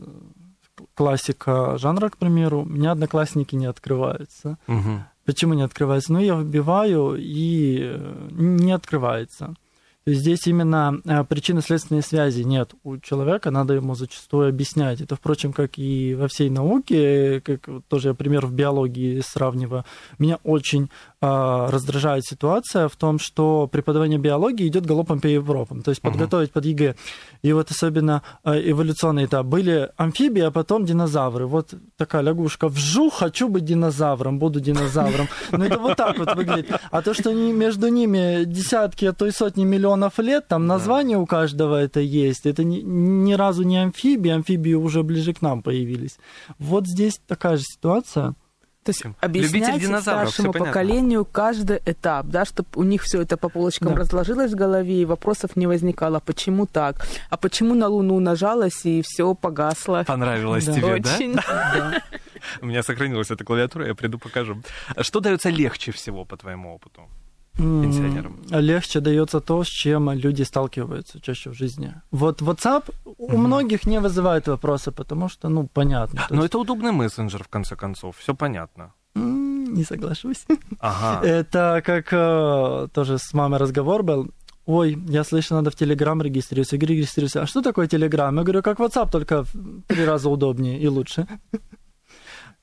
классика 0.96 1.78
жанра, 1.78 2.10
к 2.10 2.18
примеру, 2.18 2.62
у 2.62 2.66
меня 2.66 2.92
одноклассники 2.92 3.56
не 3.56 3.66
открываются. 3.66 4.58
Угу. 4.68 5.06
Почему 5.26 5.54
не 5.54 5.64
открывается? 5.64 6.12
Ну, 6.12 6.20
я 6.20 6.36
вбиваю, 6.36 7.16
и 7.18 7.80
э, 7.82 8.28
не 8.32 8.72
открывается. 8.72 9.56
То 10.04 10.12
есть 10.12 10.22
здесь 10.22 10.48
именно 10.48 11.00
э, 11.06 11.24
причинно-следственной 11.24 12.02
связи 12.02 12.42
нет 12.42 12.74
у 12.84 12.98
человека, 12.98 13.52
надо 13.52 13.74
ему 13.74 13.96
зачастую 13.96 14.50
объяснять. 14.50 15.00
Это, 15.00 15.16
впрочем, 15.16 15.54
как 15.54 15.78
и 15.78 16.14
во 16.14 16.28
всей 16.28 16.50
науке, 16.50 17.40
как 17.40 17.70
тоже 17.88 18.10
я 18.10 18.14
пример 18.14 18.46
в 18.46 18.52
биологии 18.52 19.22
сравниваю. 19.22 19.86
Меня 20.20 20.40
очень 20.44 20.90
раздражает 21.26 22.26
ситуация 22.26 22.88
в 22.88 22.96
том, 22.96 23.20
что 23.20 23.68
преподавание 23.68 24.20
биологии 24.20 24.68
идет 24.68 24.86
галопом 24.86 25.22
по 25.22 25.28
Европам. 25.28 25.82
То 25.82 25.92
есть 25.92 26.02
подготовить 26.02 26.50
uh-huh. 26.50 26.54
под 26.54 26.66
ЕГЭ. 26.66 26.96
И 27.42 27.54
вот 27.54 27.72
особенно 27.72 28.22
э, 28.44 28.72
эволюционные 28.72 29.26
этап. 29.26 29.46
Были 29.46 29.90
амфибии, 29.98 30.42
а 30.42 30.52
потом 30.52 30.86
динозавры. 30.86 31.46
Вот 31.46 31.74
такая 31.98 32.22
лягушка. 32.24 32.68
Вжу, 32.68 33.10
хочу 33.10 33.48
быть 33.48 33.66
динозавром, 33.66 34.40
буду 34.40 34.60
динозавром. 34.60 35.28
Ну 35.52 35.64
это 35.64 35.80
вот 35.80 35.98
так 35.98 36.18
вот 36.18 36.36
выглядит. 36.36 36.72
А 36.92 37.02
то, 37.02 37.14
что 37.14 37.34
между 37.34 37.88
ними 37.88 38.44
десятки, 38.46 39.06
а 39.06 39.14
то 39.14 39.26
и 39.26 39.32
сотни 39.32 39.64
миллионов 39.64 39.94
миллионов 39.94 40.20
лет, 40.20 40.48
там 40.48 40.68
название 40.68 41.18
у 41.18 41.26
каждого 41.26 41.76
это 41.76 42.00
есть. 42.00 42.46
Это 42.46 42.64
ни, 42.64 42.82
ни 42.82 43.34
разу 43.34 43.64
не 43.64 43.78
амфибии, 43.78 44.32
амфибии 44.32 44.74
уже 44.74 45.04
ближе 45.04 45.34
к 45.34 45.42
нам 45.42 45.62
появились. 45.62 46.18
Вот 46.60 46.88
здесь 46.88 47.20
такая 47.28 47.58
же 47.58 47.64
ситуация. 47.64 48.36
То 48.84 48.90
есть 48.90 49.04
объяснять 49.22 50.02
старшему 50.02 50.52
поколению 50.52 51.26
каждый 51.26 51.82
этап, 51.86 52.28
да, 52.28 52.46
чтобы 52.46 52.70
у 52.76 52.84
них 52.84 53.04
все 53.04 53.22
это 53.22 53.38
по 53.38 53.50
полочкам 53.50 53.94
да. 53.94 54.02
разложилось 54.02 54.52
в 54.52 54.56
голове 54.56 55.02
и 55.02 55.06
вопросов 55.06 55.56
не 55.56 55.68
возникало, 55.68 56.20
почему 56.20 56.66
так, 56.66 57.06
а 57.30 57.38
почему 57.38 57.76
на 57.76 57.88
Луну 57.88 58.20
нажалось 58.20 58.86
и 58.86 59.02
все 59.02 59.34
погасло. 59.34 60.04
Понравилось 60.06 60.66
да. 60.66 60.74
тебе, 60.74 60.94
Очень. 60.94 61.36
да? 61.36 62.02
У 62.62 62.66
меня 62.66 62.84
сохранилась 62.84 63.32
эта 63.32 63.44
клавиатура, 63.44 63.88
я 63.88 63.96
приду 63.96 64.20
покажу. 64.20 64.62
Что 65.00 65.20
дается 65.20 65.50
легче 65.50 65.92
всего 65.92 66.26
по 66.26 66.36
твоему 66.36 66.76
опыту? 66.76 67.08
Пенсионерам? 67.58 68.42
Легче 68.50 69.00
дается 69.00 69.40
то, 69.40 69.64
с 69.64 69.68
чем 69.68 70.12
люди 70.12 70.44
сталкиваются 70.44 71.20
чаще 71.22 71.50
в 71.50 71.54
жизни. 71.54 71.94
Вот 72.12 72.42
WhatsApp 72.42 72.94
у 73.18 73.38
многих 73.38 73.86
не 73.86 74.00
вызывает 74.00 74.48
вопросы, 74.48 74.92
потому 74.92 75.30
что, 75.30 75.50
ну, 75.50 75.68
понятно. 75.68 76.26
Но 76.30 76.38
есть... 76.38 76.48
это 76.48 76.60
удобный 76.60 76.92
мессенджер, 76.92 77.44
в 77.44 77.48
конце 77.48 77.76
концов, 77.76 78.18
все 78.18 78.34
понятно. 78.34 78.94
Не 79.16 79.84
соглашусь. 79.84 80.46
Ага. 80.80 81.26
Это 81.28 81.82
как 81.86 82.08
э, 82.12 82.88
тоже 82.94 83.18
с 83.18 83.34
мамой 83.34 83.60
разговор 83.60 84.04
был. 84.04 84.30
Ой, 84.66 84.98
я 85.10 85.24
слышу, 85.24 85.56
надо 85.56 85.72
в 85.72 85.76
Телеграм 85.76 86.22
регистрироваться. 86.22 86.76
Я 86.76 86.80
говорю, 86.80 86.96
регистрируйся. 86.96 87.42
А 87.42 87.48
что 87.48 87.62
такое 87.62 87.88
Телеграм? 87.88 88.36
Я 88.38 88.44
говорю, 88.44 88.62
как 88.62 88.80
WhatsApp, 88.80 89.12
только 89.12 89.44
в 89.44 89.82
три 89.88 90.06
раза 90.06 90.30
удобнее 90.30 90.80
и 90.80 90.88
лучше. 90.88 91.28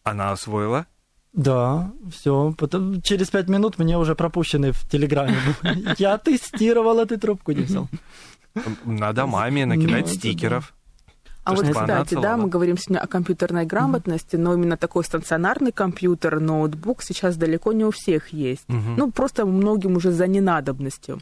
Она 0.02 0.32
освоила? 0.32 0.86
Да, 1.32 1.92
все. 2.10 2.54
Потом, 2.58 3.02
через 3.02 3.30
пять 3.30 3.48
минут 3.48 3.78
мне 3.78 3.96
уже 3.96 4.14
пропущены 4.14 4.72
в 4.72 4.88
Телеграме. 4.88 5.36
Я 5.98 6.18
тестировал, 6.18 6.98
а 6.98 7.06
ты 7.06 7.18
трубку 7.18 7.52
не 7.52 7.62
взял. 7.62 7.88
Надо 8.84 9.26
маме 9.26 9.66
накидать 9.66 10.08
стикеров. 10.08 10.74
А 11.44 11.54
вот, 11.54 11.66
кстати, 11.68 12.14
да, 12.14 12.36
мы 12.36 12.48
говорим 12.48 12.76
сегодня 12.76 13.00
о 13.00 13.06
компьютерной 13.06 13.64
грамотности, 13.64 14.36
но 14.36 14.54
именно 14.54 14.76
такой 14.76 15.04
стационарный 15.04 15.72
компьютер, 15.72 16.40
ноутбук 16.40 17.02
сейчас 17.02 17.36
далеко 17.36 17.72
не 17.72 17.84
у 17.84 17.90
всех 17.90 18.32
есть. 18.32 18.68
Ну, 18.68 19.10
просто 19.10 19.46
многим 19.46 19.96
уже 19.96 20.12
за 20.12 20.26
ненадобностью 20.26 21.20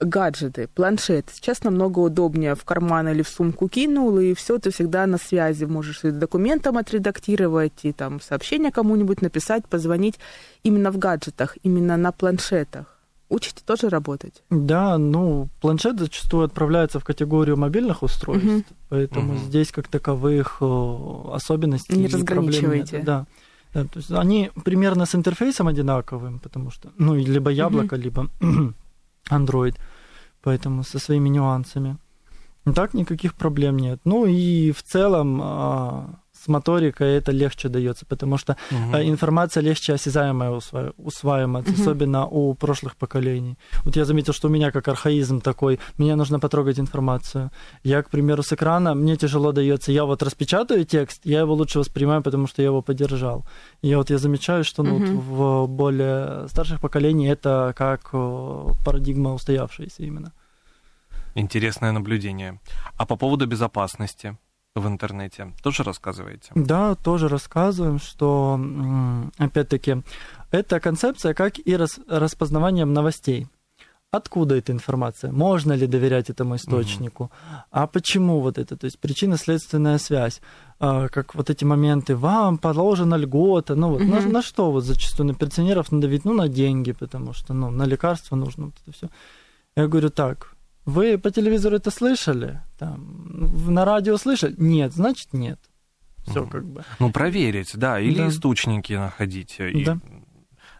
гаджеты, 0.00 0.68
планшет. 0.74 1.26
Сейчас 1.32 1.62
намного 1.62 1.98
удобнее 1.98 2.54
в 2.54 2.64
карман 2.64 3.08
или 3.08 3.22
в 3.22 3.28
сумку 3.28 3.68
кинул, 3.68 4.18
и 4.18 4.34
все, 4.34 4.58
ты 4.58 4.70
всегда 4.70 5.06
на 5.06 5.18
связи. 5.18 5.64
Можешь 5.64 6.04
и 6.04 6.10
документом 6.10 6.78
отредактировать, 6.78 7.80
и 7.82 7.92
там 7.92 8.20
сообщение 8.20 8.72
кому-нибудь 8.72 9.22
написать, 9.22 9.66
позвонить. 9.66 10.18
Именно 10.62 10.90
в 10.90 10.98
гаджетах, 10.98 11.56
именно 11.62 11.96
на 11.96 12.12
планшетах. 12.12 12.96
Учите 13.28 13.62
тоже 13.64 13.88
работать? 13.88 14.42
Да, 14.50 14.98
ну, 14.98 15.48
планшет 15.60 16.00
зачастую 16.00 16.44
отправляется 16.44 16.98
в 16.98 17.04
категорию 17.04 17.56
мобильных 17.56 18.02
устройств, 18.02 18.48
угу. 18.48 18.64
поэтому 18.88 19.34
угу. 19.34 19.38
здесь 19.38 19.70
как 19.70 19.86
таковых 19.86 20.60
особенностей 20.60 21.96
не 21.96 22.08
разграничиваете. 22.08 23.02
Да. 23.04 23.26
Да, 23.72 23.84
то 23.84 23.98
есть 23.98 24.10
они 24.10 24.50
примерно 24.64 25.06
с 25.06 25.14
интерфейсом 25.14 25.68
одинаковым, 25.68 26.40
потому 26.40 26.72
что, 26.72 26.90
ну, 26.98 27.14
либо 27.14 27.50
яблоко, 27.50 27.94
mm-hmm. 27.94 28.00
либо 28.00 28.28
Android, 29.28 29.76
поэтому 30.42 30.84
со 30.84 30.98
своими 30.98 31.28
нюансами. 31.28 31.98
Так 32.74 32.94
никаких 32.94 33.34
проблем 33.34 33.78
нет. 33.78 34.00
Ну 34.04 34.26
и 34.26 34.70
в 34.72 34.82
целом 34.82 35.40
а, 35.42 36.20
с 36.42 36.48
моторикой 36.48 37.16
это 37.16 37.32
легче 37.32 37.68
дается, 37.68 38.06
потому 38.06 38.38
что 38.38 38.56
угу. 38.70 38.96
информация 38.96 39.62
легче 39.62 39.94
осязаемая 39.94 40.50
усваивается, 40.50 41.72
угу. 41.72 41.82
особенно 41.82 42.26
у 42.26 42.54
прошлых 42.54 42.96
поколений. 42.96 43.58
Вот 43.84 43.96
я 43.96 44.04
заметил, 44.04 44.32
что 44.32 44.48
у 44.48 44.50
меня 44.50 44.70
как 44.70 44.88
архаизм 44.88 45.40
такой, 45.40 45.78
мне 45.98 46.16
нужно 46.16 46.40
потрогать 46.40 46.78
информацию. 46.78 47.50
Я, 47.84 48.02
к 48.02 48.10
примеру, 48.10 48.42
с 48.42 48.52
экрана, 48.52 48.94
мне 48.94 49.16
тяжело 49.16 49.52
дается, 49.52 49.92
я 49.92 50.04
вот 50.04 50.22
распечатаю 50.22 50.84
текст, 50.84 51.20
я 51.24 51.40
его 51.40 51.54
лучше 51.54 51.78
воспринимаю, 51.78 52.22
потому 52.22 52.46
что 52.46 52.62
я 52.62 52.66
его 52.66 52.82
поддержал. 52.82 53.44
И 53.82 53.94
вот 53.94 54.10
я 54.10 54.18
замечаю, 54.18 54.64
что 54.64 54.82
ну, 54.82 54.96
угу. 54.96 55.04
вот 55.20 55.66
в 55.66 55.68
более 55.68 56.48
старших 56.48 56.80
поколениях 56.80 57.32
это 57.32 57.72
как 57.76 58.10
парадигма 58.84 59.34
устоявшаяся 59.34 60.02
именно. 60.02 60.32
Интересное 61.34 61.92
наблюдение. 61.92 62.60
А 62.96 63.06
по 63.06 63.16
поводу 63.16 63.46
безопасности? 63.46 64.36
В 64.74 64.86
интернете. 64.86 65.52
Тоже 65.62 65.82
рассказываете? 65.82 66.52
Да, 66.54 66.94
тоже 66.94 67.28
рассказываем, 67.28 67.98
что, 67.98 68.60
опять-таки, 69.38 70.02
это 70.50 70.80
концепция, 70.80 71.34
как 71.34 71.58
и 71.58 71.76
рас, 71.76 71.98
распознаванием 72.08 72.92
новостей. 72.92 73.46
Откуда 74.12 74.56
эта 74.56 74.72
информация? 74.72 75.30
Можно 75.30 75.72
ли 75.74 75.86
доверять 75.86 76.30
этому 76.30 76.56
источнику? 76.56 77.24
Угу. 77.24 77.32
А 77.70 77.86
почему 77.86 78.40
вот 78.40 78.58
это? 78.58 78.76
То 78.76 78.86
есть 78.86 78.98
причинно-следственная 78.98 79.98
связь. 79.98 80.40
А, 80.80 81.06
как 81.08 81.36
вот 81.36 81.48
эти 81.48 81.64
моменты, 81.64 82.16
вам 82.16 82.58
положена 82.58 83.14
льгота. 83.14 83.76
Ну 83.76 83.90
вот 83.90 84.02
угу. 84.02 84.10
на, 84.10 84.20
на 84.20 84.42
что 84.42 84.72
вот 84.72 84.84
зачастую 84.84 85.28
на 85.28 85.34
пенсионеров 85.34 85.92
надавить? 85.92 86.24
Ну 86.24 86.32
на 86.34 86.48
деньги, 86.48 86.90
потому 86.90 87.32
что 87.32 87.54
ну, 87.54 87.70
на 87.70 87.84
лекарства 87.84 88.34
нужно 88.34 88.66
вот 88.66 88.74
это 88.82 88.96
все. 88.96 89.08
Я 89.76 89.86
говорю 89.86 90.10
так, 90.10 90.56
вы 90.86 91.16
по 91.16 91.30
телевизору 91.30 91.76
это 91.76 91.92
слышали? 91.92 92.60
Там, 92.78 93.29
на 93.68 93.84
радио 93.84 94.16
слышали? 94.16 94.54
Нет, 94.58 94.92
значит 94.92 95.32
нет. 95.32 95.58
Все 96.26 96.46
как 96.46 96.66
бы. 96.66 96.84
Ну, 96.98 97.10
проверить, 97.10 97.72
да, 97.74 97.98
или 97.98 98.18
да. 98.18 98.28
источники 98.28 98.92
находить. 98.92 99.56
И... 99.58 99.84
Да. 99.84 99.98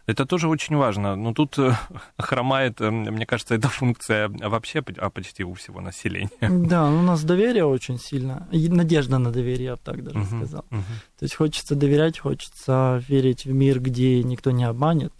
Это 0.07 0.25
тоже 0.25 0.47
очень 0.47 0.75
важно. 0.75 1.15
Но 1.15 1.33
тут 1.33 1.57
э, 1.59 1.73
хромает, 2.17 2.81
э, 2.81 2.89
мне 2.89 3.25
кажется, 3.25 3.55
эта 3.55 3.69
функция 3.69 4.29
вообще 4.29 4.83
а 4.97 5.09
почти 5.09 5.43
у 5.43 5.53
всего 5.53 5.81
населения. 5.81 6.29
Да, 6.41 6.85
у 6.89 7.01
нас 7.01 7.23
доверие 7.23 7.65
очень 7.65 7.99
сильно. 7.99 8.47
Надежда 8.51 9.19
на 9.19 9.31
доверие, 9.31 9.65
я 9.65 9.75
бы 9.75 9.81
так 9.83 10.03
даже 10.03 10.19
uh-huh, 10.19 10.37
сказал. 10.37 10.65
Uh-huh. 10.69 10.83
То 11.19 11.23
есть 11.23 11.35
хочется 11.35 11.75
доверять, 11.75 12.19
хочется 12.19 13.01
верить 13.07 13.45
в 13.45 13.53
мир, 13.53 13.79
где 13.79 14.23
никто 14.23 14.51
не 14.51 14.63
обманет, 14.63 15.13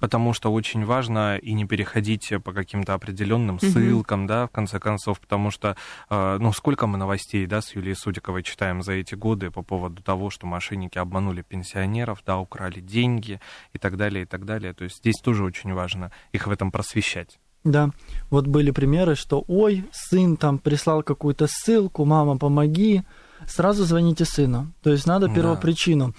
потому 0.00 0.32
что 0.32 0.52
очень 0.52 0.84
важно 0.84 1.36
и 1.36 1.52
не 1.52 1.64
переходить 1.66 2.32
по 2.44 2.52
каким-то 2.52 2.94
определенным 2.94 3.60
ссылкам, 3.60 4.26
да, 4.26 4.46
в 4.46 4.50
конце 4.50 4.78
концов, 4.78 5.20
потому 5.20 5.50
что, 5.50 5.76
э, 6.10 6.38
ну, 6.40 6.52
сколько 6.52 6.86
мы 6.86 6.98
новостей, 6.98 7.46
да, 7.46 7.60
с 7.60 7.74
Юлией 7.74 7.96
Судиковой 7.96 8.42
читаем 8.42 8.82
за 8.82 8.92
эти 8.92 9.14
годы 9.14 9.50
по 9.50 9.62
поводу 9.62 10.02
того, 10.02 10.30
что 10.30 10.46
мошенники 10.46 10.98
обманули 10.98 11.42
пенсионеров, 11.42 12.22
да, 12.26 12.38
украли 12.38 12.80
деньги 12.80 13.40
и 13.72 13.78
так 13.78 13.96
далее, 13.96 14.22
и 14.22 14.26
так 14.26 14.44
далее. 14.44 14.72
То 14.72 14.84
есть 14.84 14.98
здесь 14.98 15.16
тоже 15.22 15.44
очень 15.44 15.72
важно 15.72 16.10
их 16.32 16.46
в 16.46 16.50
этом 16.50 16.70
просвещать. 16.70 17.38
Да, 17.64 17.90
вот 18.30 18.46
были 18.46 18.70
примеры, 18.70 19.14
что, 19.14 19.44
ой, 19.48 19.84
сын 19.92 20.36
там 20.36 20.58
прислал 20.58 21.02
какую-то 21.02 21.46
ссылку, 21.50 22.04
мама, 22.04 22.38
помоги, 22.38 23.02
сразу 23.46 23.84
звоните 23.84 24.24
сыну. 24.24 24.72
То 24.82 24.90
есть 24.90 25.06
надо 25.06 25.28
первопричину. 25.28 26.08
Да 26.08 26.14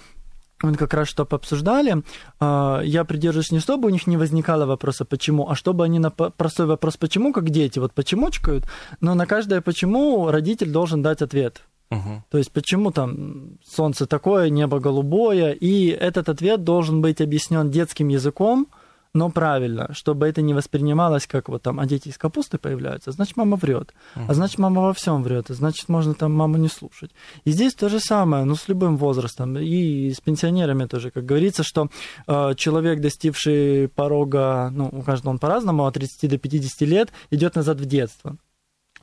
мы 0.62 0.74
как 0.74 0.94
раз 0.94 1.08
что 1.08 1.22
обсуждали, 1.22 2.02
а, 2.38 2.80
я 2.82 3.04
придерживаюсь 3.04 3.52
не 3.52 3.60
чтобы 3.60 3.88
у 3.88 3.90
них 3.90 4.06
не 4.06 4.16
возникало 4.16 4.66
вопроса 4.66 5.04
почему, 5.04 5.48
а 5.48 5.54
чтобы 5.54 5.84
они 5.84 5.98
на 5.98 6.10
простой 6.10 6.66
вопрос 6.66 6.96
почему, 6.96 7.32
как 7.32 7.50
дети, 7.50 7.78
вот 7.78 7.92
почемучкают, 7.92 8.66
но 9.00 9.14
на 9.14 9.26
каждое 9.26 9.60
почему 9.60 10.30
родитель 10.30 10.70
должен 10.70 11.02
дать 11.02 11.22
ответ. 11.22 11.62
Угу. 11.90 12.24
То 12.30 12.38
есть 12.38 12.52
почему 12.52 12.92
там 12.92 13.58
солнце 13.64 14.06
такое, 14.06 14.48
небо 14.48 14.78
голубое, 14.78 15.52
и 15.52 15.88
этот 15.88 16.28
ответ 16.28 16.62
должен 16.62 17.00
быть 17.00 17.20
объяснен 17.20 17.70
детским 17.70 18.08
языком, 18.08 18.68
но 19.14 19.30
правильно, 19.30 19.92
чтобы 19.92 20.28
это 20.28 20.42
не 20.42 20.54
воспринималось 20.54 21.26
как 21.26 21.48
вот 21.48 21.62
там, 21.62 21.80
а 21.80 21.86
дети 21.86 22.08
из 22.08 22.18
капусты 22.18 22.58
появляются, 22.58 23.10
значит, 23.12 23.36
мама 23.36 23.56
врет. 23.56 23.92
Uh-huh. 24.14 24.24
А 24.28 24.34
значит, 24.34 24.58
мама 24.58 24.82
во 24.82 24.92
всем 24.92 25.22
врет, 25.22 25.46
значит, 25.48 25.88
можно 25.88 26.14
там 26.14 26.32
маму 26.32 26.56
не 26.58 26.68
слушать. 26.68 27.10
И 27.44 27.50
здесь 27.50 27.74
то 27.74 27.88
же 27.88 27.98
самое, 28.00 28.44
ну, 28.44 28.54
с 28.54 28.68
любым 28.68 28.96
возрастом, 28.96 29.58
и 29.58 30.12
с 30.12 30.20
пенсионерами 30.20 30.86
тоже, 30.86 31.10
как 31.10 31.24
говорится, 31.24 31.62
что 31.62 31.88
э, 32.26 32.54
человек, 32.56 33.00
достигший 33.00 33.88
порога, 33.88 34.70
ну, 34.72 34.88
у 34.92 35.02
каждого 35.02 35.30
он 35.30 35.38
по-разному, 35.38 35.86
от 35.86 35.94
30 35.94 36.30
до 36.30 36.38
50 36.38 36.80
лет, 36.88 37.12
идет 37.30 37.56
назад 37.56 37.80
в 37.80 37.86
детство. 37.86 38.36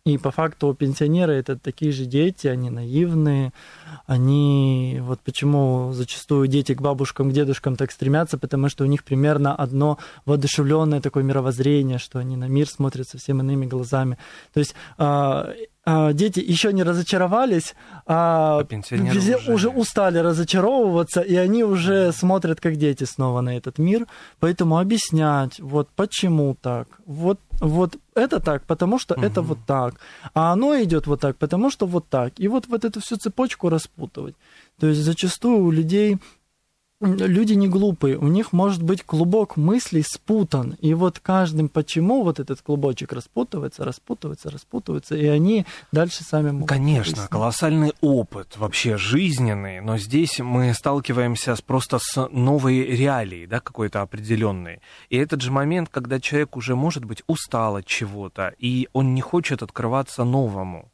И 0.07 0.17
по 0.17 0.31
факту 0.31 0.73
пенсионеры 0.73 1.33
это 1.33 1.57
такие 1.57 1.91
же 1.91 2.05
дети, 2.05 2.47
они 2.47 2.69
наивные, 2.69 3.51
они 4.05 4.99
вот 5.01 5.19
почему 5.19 5.91
зачастую 5.91 6.47
дети 6.47 6.73
к 6.73 6.81
бабушкам, 6.81 7.29
к 7.29 7.33
дедушкам 7.33 7.75
так 7.75 7.91
стремятся, 7.91 8.37
потому 8.37 8.69
что 8.69 8.85
у 8.85 8.87
них 8.87 9.03
примерно 9.03 9.53
одно 9.53 9.97
воодушевленное 10.25 11.01
такое 11.01 11.23
мировоззрение, 11.23 11.97
что 11.97 12.19
они 12.19 12.37
на 12.37 12.47
мир 12.47 12.69
смотрят 12.69 13.09
совсем 13.09 13.41
иными 13.41 13.65
глазами. 13.65 14.17
То 14.53 14.61
есть 14.61 14.75
а, 14.97 15.51
а, 15.89 16.11
дети 16.11 16.41
еще 16.41 16.73
не 16.73 16.83
разочаровались, 16.83 17.73
а, 18.05 18.59
а 18.59 18.67
везде 18.69 19.37
уже... 19.37 19.53
уже 19.53 19.69
устали 19.69 20.17
разочаровываться, 20.19 21.21
и 21.21 21.35
они 21.35 21.63
уже 21.63 22.11
смотрят 22.11 22.59
как 22.59 22.75
дети 22.75 23.05
снова 23.05 23.39
на 23.39 23.55
этот 23.55 23.77
мир. 23.77 24.05
Поэтому 24.41 24.79
объяснять, 24.79 25.61
вот 25.61 25.87
почему 25.95 26.57
так, 26.61 26.87
вот, 27.05 27.39
вот 27.59 27.97
это 28.15 28.39
так, 28.39 28.63
потому 28.65 28.99
что 28.99 29.15
угу. 29.15 29.23
это 29.23 29.41
вот 29.41 29.59
так, 29.65 29.95
а 30.33 30.51
оно 30.51 30.81
идет 30.81 31.07
вот 31.07 31.21
так, 31.21 31.37
потому 31.37 31.69
что 31.71 31.85
вот 31.85 32.07
так. 32.09 32.33
И 32.39 32.47
вот, 32.47 32.67
вот 32.67 32.85
эту 32.85 32.99
всю 32.99 33.17
цепочку 33.17 33.69
распутывать. 33.69 34.35
То 34.79 34.87
есть 34.87 35.01
зачастую 35.01 35.63
у 35.63 35.71
людей 35.71 36.17
люди 36.99 37.53
не 37.53 37.67
глупые, 37.67 38.17
у 38.17 38.27
них 38.27 38.53
может 38.53 38.81
быть 38.81 39.03
клубок 39.03 39.57
мыслей 39.57 40.03
спутан, 40.03 40.75
и 40.79 40.93
вот 40.93 41.19
каждым 41.19 41.69
почему 41.69 42.23
вот 42.23 42.39
этот 42.39 42.61
клубочек 42.61 43.13
распутывается, 43.13 43.85
распутывается, 43.85 44.49
распутывается, 44.49 45.15
и 45.15 45.25
они 45.27 45.65
дальше 45.91 46.23
сами 46.23 46.51
могут. 46.51 46.69
Конечно, 46.69 47.11
выяснить. 47.11 47.29
колоссальный 47.29 47.93
опыт 48.01 48.57
вообще 48.57 48.97
жизненный, 48.97 49.81
но 49.81 49.97
здесь 49.97 50.39
мы 50.39 50.73
сталкиваемся 50.73 51.55
с, 51.55 51.61
просто 51.61 51.99
с 52.01 52.27
новой 52.31 52.83
реалией, 52.83 53.45
да, 53.45 53.59
какой-то 53.59 54.01
определенной. 54.01 54.81
И 55.09 55.17
этот 55.17 55.41
же 55.41 55.51
момент, 55.51 55.89
когда 55.89 56.19
человек 56.19 56.57
уже, 56.57 56.75
может 56.75 57.05
быть, 57.05 57.23
устал 57.27 57.77
от 57.77 57.85
чего-то, 57.85 58.53
и 58.57 58.87
он 58.93 59.13
не 59.13 59.21
хочет 59.21 59.61
открываться 59.61 60.23
новому. 60.23 60.91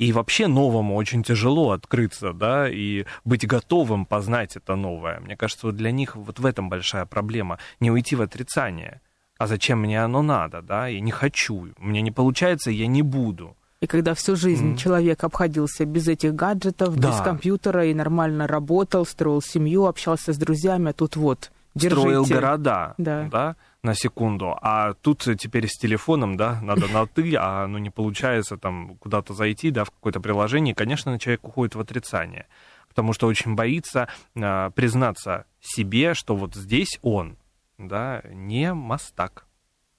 И 0.00 0.12
вообще 0.12 0.46
новому 0.46 0.96
очень 0.96 1.22
тяжело 1.22 1.72
открыться, 1.72 2.32
да, 2.32 2.70
и 2.70 3.04
быть 3.26 3.46
готовым 3.46 4.06
познать 4.06 4.56
это 4.56 4.74
новое. 4.74 5.20
Мне 5.20 5.36
кажется, 5.36 5.66
вот 5.66 5.76
для 5.76 5.90
них 5.90 6.16
вот 6.16 6.38
в 6.38 6.46
этом 6.46 6.70
большая 6.70 7.04
проблема. 7.04 7.58
Не 7.80 7.90
уйти 7.90 8.16
в 8.16 8.22
отрицание. 8.22 9.02
А 9.36 9.46
зачем 9.46 9.80
мне 9.80 10.02
оно 10.02 10.22
надо, 10.22 10.62
да? 10.62 10.86
Я 10.86 11.00
не 11.00 11.10
хочу. 11.10 11.68
Мне 11.76 12.00
не 12.00 12.10
получается, 12.10 12.70
я 12.70 12.86
не 12.86 13.02
буду. 13.02 13.58
И 13.82 13.86
когда 13.86 14.14
всю 14.14 14.36
жизнь 14.36 14.72
mm. 14.72 14.76
человек 14.78 15.22
обходился 15.22 15.84
без 15.84 16.08
этих 16.08 16.34
гаджетов, 16.34 16.96
да. 16.96 17.10
без 17.10 17.20
компьютера 17.20 17.84
и 17.84 17.92
нормально 17.92 18.46
работал, 18.46 19.04
строил 19.04 19.42
семью, 19.42 19.84
общался 19.84 20.32
с 20.32 20.38
друзьями, 20.38 20.90
а 20.90 20.92
тут 20.94 21.16
вот 21.16 21.50
держите. 21.74 22.00
Строил 22.00 22.24
города, 22.24 22.94
да. 22.98 23.28
да? 23.30 23.56
на 23.82 23.94
секунду, 23.94 24.56
а 24.60 24.94
тут 24.94 25.26
теперь 25.38 25.66
с 25.66 25.78
телефоном, 25.78 26.36
да, 26.36 26.60
надо 26.60 26.86
на 26.88 27.06
«ты», 27.06 27.34
а 27.36 27.66
ну 27.66 27.78
не 27.78 27.90
получается 27.90 28.56
там 28.58 28.96
куда-то 28.98 29.32
зайти, 29.32 29.70
да, 29.70 29.84
в 29.84 29.90
какое-то 29.90 30.20
приложение, 30.20 30.74
конечно, 30.74 31.18
человек 31.18 31.46
уходит 31.46 31.74
в 31.74 31.80
отрицание, 31.80 32.46
потому 32.88 33.12
что 33.12 33.26
очень 33.26 33.54
боится 33.54 34.08
а, 34.36 34.70
признаться 34.70 35.46
себе, 35.60 36.14
что 36.14 36.36
вот 36.36 36.54
здесь 36.54 36.98
он, 37.02 37.38
да, 37.78 38.22
не 38.30 38.74
мастак. 38.74 39.46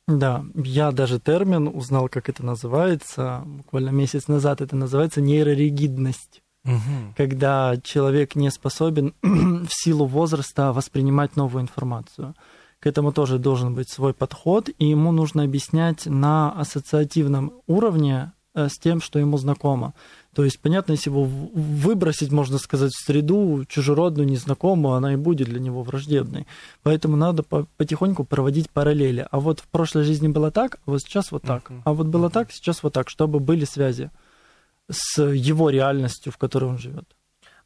Да, 0.07 0.43
я 0.55 0.91
даже 0.91 1.19
термин 1.19 1.67
узнал, 1.67 2.09
как 2.09 2.29
это 2.29 2.45
называется, 2.45 3.43
буквально 3.45 3.89
месяц 3.89 4.27
назад 4.27 4.61
это 4.61 4.75
называется 4.75 5.21
нейроригидность. 5.21 6.43
Угу. 6.65 7.15
Когда 7.17 7.75
человек 7.83 8.35
не 8.35 8.51
способен 8.51 9.13
в 9.21 9.69
силу 9.69 10.05
возраста 10.05 10.73
воспринимать 10.73 11.35
новую 11.35 11.63
информацию 11.63 12.35
к 12.81 12.87
этому 12.87 13.11
тоже 13.11 13.37
должен 13.37 13.75
быть 13.75 13.89
свой 13.89 14.13
подход, 14.13 14.69
и 14.79 14.87
ему 14.87 15.11
нужно 15.11 15.43
объяснять 15.43 16.07
на 16.07 16.51
ассоциативном 16.51 17.53
уровне 17.67 18.31
э, 18.55 18.69
с 18.69 18.79
тем, 18.79 19.01
что 19.01 19.19
ему 19.19 19.37
знакомо. 19.37 19.93
То 20.33 20.43
есть, 20.43 20.59
понятно, 20.59 20.93
если 20.93 21.11
его 21.11 21.23
выбросить, 21.23 22.31
можно 22.31 22.57
сказать, 22.57 22.91
в 22.91 23.05
среду 23.05 23.65
чужеродную, 23.67 24.27
незнакомую, 24.27 24.95
она 24.95 25.13
и 25.13 25.15
будет 25.15 25.49
для 25.49 25.59
него 25.59 25.83
враждебной. 25.83 26.47
Поэтому 26.81 27.17
надо 27.17 27.43
потихоньку 27.43 28.23
проводить 28.23 28.71
параллели. 28.71 29.27
А 29.29 29.39
вот 29.39 29.59
в 29.59 29.67
прошлой 29.67 30.03
жизни 30.03 30.29
было 30.29 30.49
так, 30.49 30.79
а 30.87 30.91
вот 30.91 31.01
сейчас 31.01 31.31
вот 31.31 31.43
так. 31.43 31.71
А 31.83 31.93
вот 31.93 32.07
было 32.07 32.31
так, 32.31 32.51
сейчас 32.51 32.81
вот 32.81 32.93
так, 32.93 33.09
чтобы 33.09 33.39
были 33.39 33.65
связи 33.65 34.09
с 34.91 35.21
его 35.21 35.69
реальностью, 35.69 36.31
в 36.31 36.37
которой 36.37 36.65
он 36.65 36.77
живет. 36.77 37.15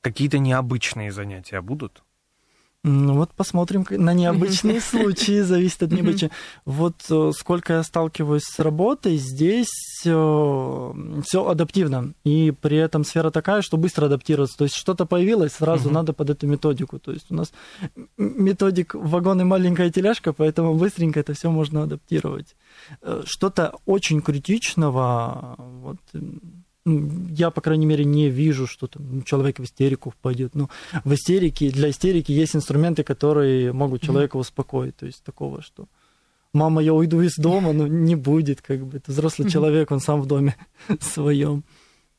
Какие-то 0.01 0.37
необычные 0.37 1.11
занятия 1.11 1.61
будут? 1.61 2.03
Ну 2.87 3.15
вот 3.15 3.31
посмотрим 3.31 3.83
на 3.89 4.13
необычные 4.13 4.79
случаи, 4.91 5.41
зависит 5.41 5.81
от 5.81 5.91
необычных. 5.91 6.31
Вот 6.65 6.93
э, 7.09 7.31
сколько 7.35 7.73
я 7.73 7.83
сталкиваюсь 7.83 8.43
с 8.43 8.59
работой, 8.59 9.17
здесь 9.17 10.03
э, 10.05 10.93
все 11.23 11.49
адаптивно. 11.49 12.13
И 12.23 12.51
при 12.51 12.77
этом 12.77 13.03
сфера 13.03 13.31
такая, 13.31 13.63
что 13.63 13.77
быстро 13.77 14.05
адаптироваться. 14.05 14.55
То 14.55 14.65
есть 14.65 14.75
что-то 14.75 15.07
появилось, 15.07 15.53
сразу 15.53 15.89
надо 15.89 16.13
под 16.13 16.29
эту 16.29 16.45
методику. 16.45 16.99
То 16.99 17.11
есть 17.11 17.31
у 17.31 17.33
нас 17.33 17.51
методик 18.17 18.93
вагон 18.93 19.41
и 19.41 19.45
маленькая 19.45 19.89
тележка, 19.89 20.31
поэтому 20.31 20.75
быстренько 20.75 21.19
это 21.19 21.33
все 21.33 21.49
можно 21.49 21.81
адаптировать. 21.81 22.55
Э, 23.01 23.23
что-то 23.25 23.73
очень 23.87 24.21
критичного, 24.21 25.55
вот, 25.57 25.97
я, 26.85 27.49
по 27.49 27.61
крайней 27.61 27.85
мере, 27.85 28.05
не 28.05 28.29
вижу, 28.29 28.67
что 28.67 28.87
там 28.87 29.23
человек 29.23 29.59
в 29.59 29.63
истерику 29.63 30.11
впадет. 30.11 30.53
Ну, 30.53 30.69
в 31.03 31.13
истерике, 31.13 31.71
для 31.71 31.89
истерики 31.89 32.31
есть 32.31 32.55
инструменты, 32.55 33.03
которые 33.03 33.73
могут 33.73 34.01
человека 34.01 34.37
успокоить. 34.37 34.95
То 34.95 35.07
есть 35.07 35.23
такого, 35.23 35.61
что 35.61 35.87
мама, 36.53 36.81
я 36.81 36.93
уйду 36.93 37.21
из 37.21 37.35
дома, 37.35 37.73
но 37.73 37.87
не 37.87 38.15
будет, 38.15 38.61
как 38.61 38.85
бы. 38.85 38.97
Это 38.97 39.11
взрослый 39.11 39.49
человек, 39.49 39.91
он 39.91 39.99
сам 39.99 40.21
в 40.21 40.27
доме 40.27 40.55
своем. 40.99 41.63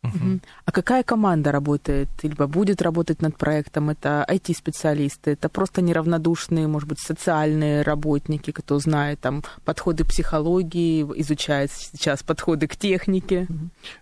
Угу. 0.03 0.41
А 0.65 0.73
какая 0.73 1.03
команда 1.03 1.53
работает, 1.53 2.09
либо 2.23 2.47
будет 2.47 2.83
работать 2.83 3.23
над 3.23 3.37
проектом? 3.37 3.91
Это 3.91 4.25
IT-специалисты, 4.29 5.33
это 5.33 5.49
просто 5.49 5.83
неравнодушные, 5.83 6.67
может 6.69 6.89
быть, 6.89 7.01
социальные 7.01 7.83
работники, 7.83 8.51
кто 8.51 8.79
знает 8.79 9.21
там 9.21 9.43
подходы 9.65 10.05
психологии, 10.05 11.03
изучает 11.21 11.71
сейчас 11.73 12.23
подходы 12.23 12.69
к 12.69 12.77
технике? 12.77 13.47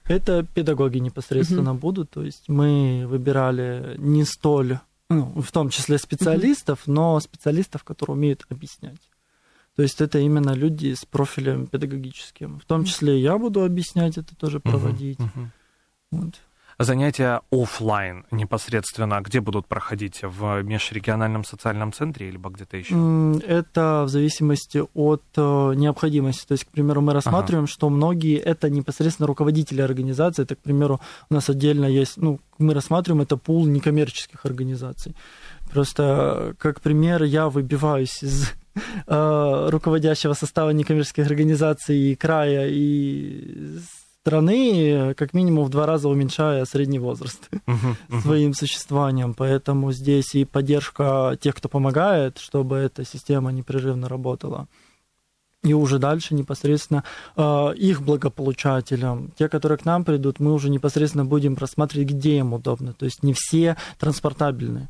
Это 0.04 0.44
педагоги 0.54 0.98
непосредственно 0.98 1.72
угу. 1.72 1.80
будут, 1.80 2.10
то 2.10 2.22
есть 2.22 2.48
мы 2.48 3.06
выбирали 3.06 3.94
не 3.98 4.24
столь, 4.24 4.80
ну, 5.08 5.40
в 5.40 5.52
том 5.52 5.70
числе 5.70 5.98
специалистов, 5.98 6.82
угу. 6.86 6.92
но 6.92 7.20
специалистов, 7.20 7.84
которые 7.84 8.16
умеют 8.16 8.44
объяснять. 8.50 9.00
То 9.76 9.82
есть 9.82 10.00
это 10.00 10.20
именно 10.20 10.50
люди 10.50 10.94
с 10.94 11.04
профилем 11.04 11.66
педагогическим. 11.66 12.60
В 12.60 12.64
том 12.64 12.84
числе 12.84 13.20
я 13.20 13.36
буду 13.38 13.64
объяснять 13.64 14.16
это 14.18 14.36
тоже 14.36 14.60
проводить. 14.60 15.18
Uh-huh, 15.18 15.48
вот. 16.22 16.34
Занятия 16.78 17.40
офлайн 17.52 18.24
непосредственно 18.32 19.20
где 19.20 19.40
будут 19.40 19.66
проходить? 19.66 20.20
В 20.22 20.62
межрегиональном 20.62 21.44
социальном 21.44 21.92
центре 21.92 22.28
или 22.28 22.36
где-то 22.36 22.76
еще? 22.76 23.40
Это 23.46 24.02
в 24.04 24.08
зависимости 24.08 24.82
от 24.94 25.22
э, 25.36 25.72
необходимости. 25.76 26.46
То 26.46 26.52
есть, 26.52 26.64
к 26.64 26.68
примеру, 26.68 27.00
мы 27.00 27.12
рассматриваем, 27.12 27.64
ага. 27.64 27.72
что 27.72 27.90
многие 27.90 28.38
это 28.38 28.70
непосредственно 28.70 29.28
руководители 29.28 29.82
организации. 29.82 30.42
Это, 30.42 30.56
к 30.56 30.58
примеру, 30.58 31.00
у 31.30 31.34
нас 31.34 31.48
отдельно 31.48 31.86
есть, 31.86 32.16
ну, 32.16 32.40
мы 32.58 32.74
рассматриваем 32.74 33.22
это 33.22 33.36
пул 33.36 33.66
некоммерческих 33.66 34.44
организаций. 34.44 35.14
Просто, 35.70 36.54
как 36.58 36.80
пример, 36.80 37.22
я 37.22 37.48
выбиваюсь 37.48 38.20
из 38.22 38.50
э, 39.06 39.68
руководящего 39.70 40.32
состава 40.34 40.70
некоммерческих 40.70 41.26
организаций 41.26 42.16
края 42.16 42.66
и 42.68 43.78
страны 44.24 45.12
как 45.18 45.34
минимум 45.34 45.66
в 45.66 45.68
два 45.68 45.84
раза 45.84 46.08
уменьшая 46.08 46.64
средний 46.64 46.98
возраст 46.98 47.46
uh-huh, 47.52 47.96
uh-huh. 48.08 48.20
своим 48.22 48.54
существованием. 48.54 49.34
Поэтому 49.34 49.92
здесь 49.92 50.34
и 50.34 50.46
поддержка 50.46 51.36
тех, 51.38 51.54
кто 51.54 51.68
помогает, 51.68 52.38
чтобы 52.38 52.76
эта 52.76 53.04
система 53.04 53.52
непрерывно 53.52 54.08
работала. 54.08 54.66
И 55.62 55.74
уже 55.74 55.98
дальше 55.98 56.34
непосредственно 56.34 57.04
э, 57.36 57.74
их 57.76 58.02
благополучателям, 58.02 59.30
те, 59.38 59.48
которые 59.50 59.76
к 59.76 59.84
нам 59.84 60.04
придут, 60.04 60.40
мы 60.40 60.54
уже 60.54 60.70
непосредственно 60.70 61.26
будем 61.26 61.54
просматривать, 61.54 62.08
где 62.08 62.38
им 62.38 62.54
удобно. 62.54 62.94
То 62.94 63.04
есть 63.04 63.22
не 63.22 63.34
все 63.34 63.76
транспортабельны. 63.98 64.88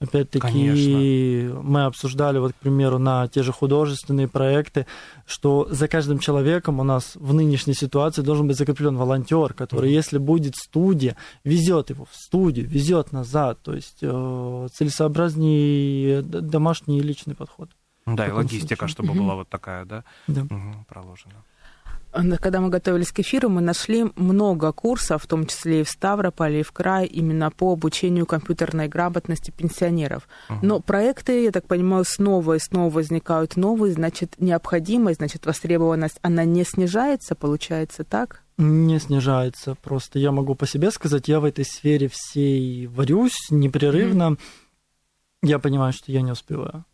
Опять-таки, 0.00 0.40
Конечно. 0.40 1.60
мы 1.62 1.84
обсуждали, 1.84 2.38
вот, 2.38 2.52
к 2.52 2.56
примеру, 2.56 2.98
на 2.98 3.28
те 3.28 3.42
же 3.42 3.52
художественные 3.52 4.28
проекты, 4.28 4.86
что 5.26 5.68
за 5.70 5.88
каждым 5.88 6.18
человеком 6.18 6.80
у 6.80 6.84
нас 6.84 7.16
в 7.16 7.34
нынешней 7.34 7.74
ситуации 7.74 8.22
должен 8.22 8.48
быть 8.48 8.56
закреплен 8.56 8.96
волонтер, 8.96 9.52
который, 9.52 9.90
mm-hmm. 9.90 9.94
если 9.94 10.16
будет 10.16 10.56
студия, 10.56 11.16
везет 11.44 11.90
его 11.90 12.06
в 12.10 12.16
студию, 12.16 12.66
везет 12.66 13.12
назад. 13.12 13.60
То 13.62 13.74
есть 13.74 13.98
э, 14.00 14.68
целесообразнее 14.72 16.22
домашний 16.22 16.98
и 16.98 17.02
личный 17.02 17.34
подход. 17.34 17.68
Да, 18.06 18.26
и 18.26 18.30
логистика, 18.30 18.86
случае. 18.86 18.88
чтобы 18.88 19.12
mm-hmm. 19.12 19.18
была 19.18 19.34
вот 19.34 19.50
такая, 19.50 19.84
да, 19.84 20.04
да. 20.26 20.42
Угу, 20.42 20.86
проложена. 20.88 21.44
Когда 22.12 22.60
мы 22.60 22.70
готовились 22.70 23.12
к 23.12 23.20
эфиру, 23.20 23.48
мы 23.48 23.60
нашли 23.60 24.10
много 24.16 24.72
курсов, 24.72 25.22
в 25.22 25.26
том 25.26 25.46
числе 25.46 25.80
и 25.80 25.84
в 25.84 25.88
Ставрополе, 25.88 26.60
и 26.60 26.62
в 26.62 26.72
край, 26.72 27.06
именно 27.06 27.50
по 27.50 27.72
обучению 27.72 28.26
компьютерной 28.26 28.88
грамотности 28.88 29.50
пенсионеров. 29.50 30.28
Угу. 30.48 30.58
Но 30.62 30.80
проекты, 30.80 31.44
я 31.44 31.52
так 31.52 31.66
понимаю, 31.66 32.04
снова 32.04 32.54
и 32.54 32.58
снова 32.58 32.90
возникают 32.90 33.56
новые, 33.56 33.92
значит, 33.92 34.34
необходимость, 34.38 35.18
значит, 35.18 35.46
востребованность, 35.46 36.18
она 36.22 36.44
не 36.44 36.64
снижается, 36.64 37.34
получается 37.34 38.04
так? 38.04 38.42
Не 38.58 38.98
снижается. 38.98 39.76
Просто 39.80 40.18
я 40.18 40.32
могу 40.32 40.54
по 40.54 40.66
себе 40.66 40.90
сказать, 40.90 41.28
я 41.28 41.40
в 41.40 41.44
этой 41.44 41.64
сфере 41.64 42.08
всей 42.12 42.86
варюсь 42.88 43.46
непрерывно. 43.50 44.32
mm 44.32 44.38
Я 45.42 45.58
понимаю, 45.58 45.92
что 45.92 46.12
я 46.12 46.20
не 46.22 46.32
успеваю 46.32 46.84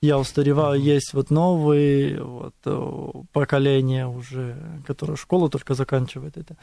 я 0.00 0.18
устареваю, 0.18 0.80
есть 0.80 1.12
вот 1.12 1.30
новые 1.30 2.22
вот, 2.22 2.54
э, 2.64 3.10
поколения 3.32 4.06
уже, 4.06 4.56
которые 4.86 5.16
школу 5.16 5.48
только 5.48 5.74
заканчивают 5.74 6.36
это. 6.36 6.56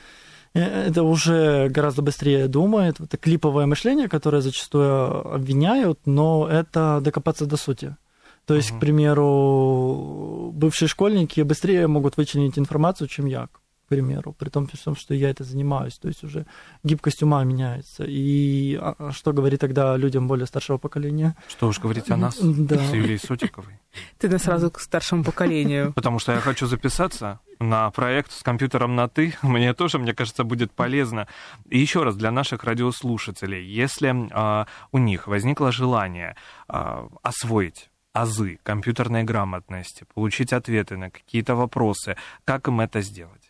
Э, 0.54 0.88
это 0.88 1.04
уже 1.04 1.67
гораздо 1.69 2.02
быстрее 2.02 2.48
думает. 2.48 3.00
Это 3.00 3.17
клиповое 3.17 3.65
мышление, 3.65 4.08
которое 4.08 4.41
зачастую 4.41 5.34
обвиняют, 5.34 6.00
но 6.06 6.48
это 6.48 7.02
докопаться 7.02 7.45
до 7.45 7.58
сути. 7.58 7.98
То 8.45 8.56
есть, 8.56 8.71
uh-huh. 8.71 8.78
к 8.78 8.80
примеру, 8.80 10.52
бывшие 10.54 10.88
школьники 10.88 11.41
быстрее 11.41 11.88
могут 11.88 12.15
вычленить 12.15 12.58
информацию, 12.60 13.08
чем 13.08 13.26
я, 13.26 13.48
к 13.48 13.60
примеру, 13.86 14.34
при 14.34 14.50
том, 14.50 14.67
что 14.95 15.13
я 15.13 15.30
это 15.30 15.43
занимаюсь. 15.43 15.98
То 15.98 16.08
есть 16.08 16.24
уже 16.24 16.45
гибкость 16.84 17.24
ума 17.24 17.43
меняется. 17.43 18.04
И 18.08 18.78
а, 18.82 18.95
а 18.98 19.12
что 19.12 19.34
говорит 19.34 19.60
тогда 19.60 19.98
людям 19.98 20.28
более 20.28 20.45
старшего 20.45 20.78
поколения? 20.78 21.36
Что 21.48 21.67
уж 21.67 21.80
говорить 21.80 22.12
о 22.12 22.17
нас, 22.17 22.38
да. 22.41 22.78
с 22.78 22.93
Юлией 22.93 23.19
Сотиковой. 23.19 23.80
Ты 24.17 24.30
на 24.30 24.39
сразу 24.39 24.71
к 24.71 24.80
старшему 24.80 25.24
поколению. 25.24 25.93
Потому 25.93 26.19
что 26.19 26.34
я 26.34 26.39
хочу 26.39 26.67
записаться 26.67 27.39
на 27.60 27.89
проект 27.91 28.32
с 28.32 28.43
компьютером 28.43 28.95
на 28.95 29.08
«ты». 29.08 29.34
Мне 29.41 29.74
тоже, 29.74 30.00
мне 30.00 30.13
кажется, 30.13 30.43
будет 30.43 30.71
полезно. 30.71 31.28
И 31.69 31.80
еще 31.80 32.04
раз, 32.04 32.15
для 32.15 32.32
наших 32.32 32.63
радиослушателей, 32.63 33.65
если 33.65 34.10
э, 34.12 34.65
у 34.91 34.98
них 34.98 35.28
возникло 35.28 35.71
желание 35.71 36.36
э, 36.67 37.08
освоить 37.24 37.89
азы 38.15 38.60
компьютерной 38.63 39.24
грамотности, 39.24 40.06
получить 40.13 40.54
ответы 40.54 40.98
на 40.98 41.12
какие-то 41.12 41.56
вопросы, 41.56 42.15
как 42.45 42.67
им 42.67 42.80
это 42.80 43.02
сделать? 43.02 43.44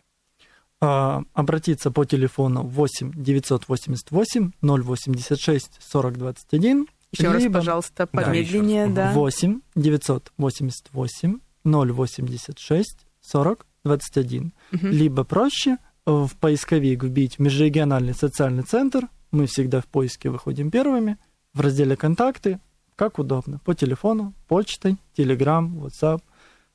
А, 0.87 1.23
обратиться 1.33 1.89
по 1.89 2.05
телефону 2.05 2.61
8 2.61 3.11
988 3.15 4.51
086 4.61 5.71
40 5.79 6.17
21. 6.17 6.87
Еще 7.11 7.23
либо... 7.23 7.33
раз, 7.33 7.53
пожалуйста, 7.53 8.05
помедленнее, 8.05 8.85
да. 8.87 9.07
да. 9.07 9.13
8 9.13 9.61
988 9.75 11.39
086 11.63 12.97
40 13.21 13.65
21. 13.83 14.53
Угу. 14.73 14.87
Либо 14.87 15.23
проще 15.23 15.77
в 16.05 16.29
поисковик 16.39 17.03
вбить 17.03 17.39
межрегиональный 17.39 18.13
социальный 18.13 18.63
центр. 18.63 19.07
Мы 19.31 19.47
всегда 19.47 19.81
в 19.81 19.87
поиске 19.87 20.29
выходим 20.29 20.69
первыми. 20.69 21.17
В 21.55 21.61
разделе 21.61 21.95
«Контакты» 21.95 22.59
как 22.95 23.17
удобно. 23.17 23.59
По 23.65 23.73
телефону, 23.73 24.33
почтой, 24.47 24.97
Telegram, 25.17 25.67
WhatsApp, 25.67 26.21